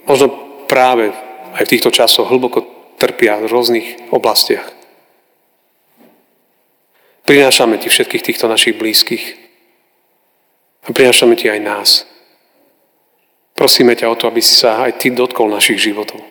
možno 0.06 0.30
práve 0.70 1.10
aj 1.58 1.66
v 1.66 1.72
týchto 1.74 1.90
časoch 1.90 2.30
hlboko 2.30 2.62
trpia 2.94 3.42
v 3.42 3.50
rôznych 3.50 4.14
oblastiach. 4.14 4.75
Prinášame 7.26 7.82
ti 7.82 7.90
všetkých 7.90 8.22
týchto 8.22 8.46
našich 8.46 8.78
blízkych. 8.78 9.34
A 10.86 10.94
prinášame 10.94 11.34
ti 11.34 11.50
aj 11.50 11.58
nás. 11.58 11.90
Prosíme 13.58 13.98
ťa 13.98 14.06
o 14.06 14.14
to, 14.14 14.30
aby 14.30 14.38
si 14.38 14.54
sa 14.54 14.86
aj 14.86 15.02
ty 15.02 15.10
dotkol 15.10 15.50
našich 15.50 15.82
životov. 15.82 16.22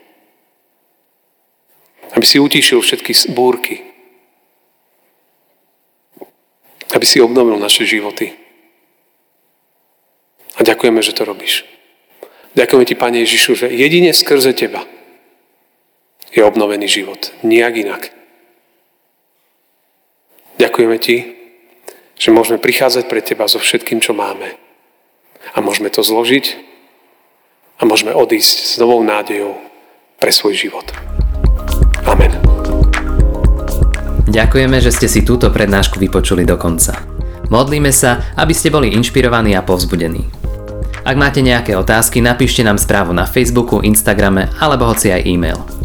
Aby 2.16 2.24
si 2.24 2.40
utíšil 2.40 2.80
všetky 2.80 3.12
búrky. 3.36 3.84
Aby 6.96 7.04
si 7.04 7.20
obnovil 7.20 7.60
naše 7.60 7.84
životy. 7.84 8.32
A 10.56 10.64
ďakujeme, 10.64 11.04
že 11.04 11.12
to 11.12 11.28
robíš. 11.28 11.68
Ďakujeme 12.56 12.88
ti, 12.88 12.96
Pane 12.96 13.20
Ježišu, 13.28 13.52
že 13.60 13.68
jedine 13.68 14.16
skrze 14.16 14.56
teba 14.56 14.88
je 16.32 16.40
obnovený 16.40 16.88
život. 16.88 17.36
Nijak 17.44 17.76
inak. 17.76 18.15
Ďakujeme 20.56 20.98
Ti, 21.04 21.18
že 22.16 22.30
môžeme 22.32 22.56
prichádzať 22.56 23.12
pre 23.12 23.20
Teba 23.20 23.44
so 23.52 23.60
všetkým, 23.60 24.00
čo 24.00 24.16
máme. 24.16 24.56
A 25.52 25.60
môžeme 25.60 25.92
to 25.92 26.00
zložiť 26.00 26.56
a 27.80 27.84
môžeme 27.84 28.16
odísť 28.16 28.58
s 28.72 28.74
novou 28.80 29.04
nádejou 29.04 29.60
pre 30.16 30.32
svoj 30.32 30.56
život. 30.56 30.88
Amen. 32.08 32.32
Ďakujeme, 34.32 34.80
že 34.80 34.96
ste 34.96 35.08
si 35.12 35.28
túto 35.28 35.52
prednášku 35.52 36.00
vypočuli 36.00 36.48
do 36.48 36.56
konca. 36.56 37.04
Modlíme 37.52 37.92
sa, 37.92 38.34
aby 38.40 38.56
ste 38.56 38.72
boli 38.72 38.96
inšpirovaní 38.96 39.54
a 39.54 39.62
povzbudení. 39.62 40.26
Ak 41.06 41.14
máte 41.20 41.46
nejaké 41.46 41.78
otázky, 41.78 42.18
napíšte 42.24 42.66
nám 42.66 42.82
správu 42.82 43.14
na 43.14 43.30
Facebooku, 43.30 43.86
Instagrame 43.86 44.50
alebo 44.58 44.90
hoci 44.90 45.14
aj 45.14 45.22
e-mail. 45.30 45.85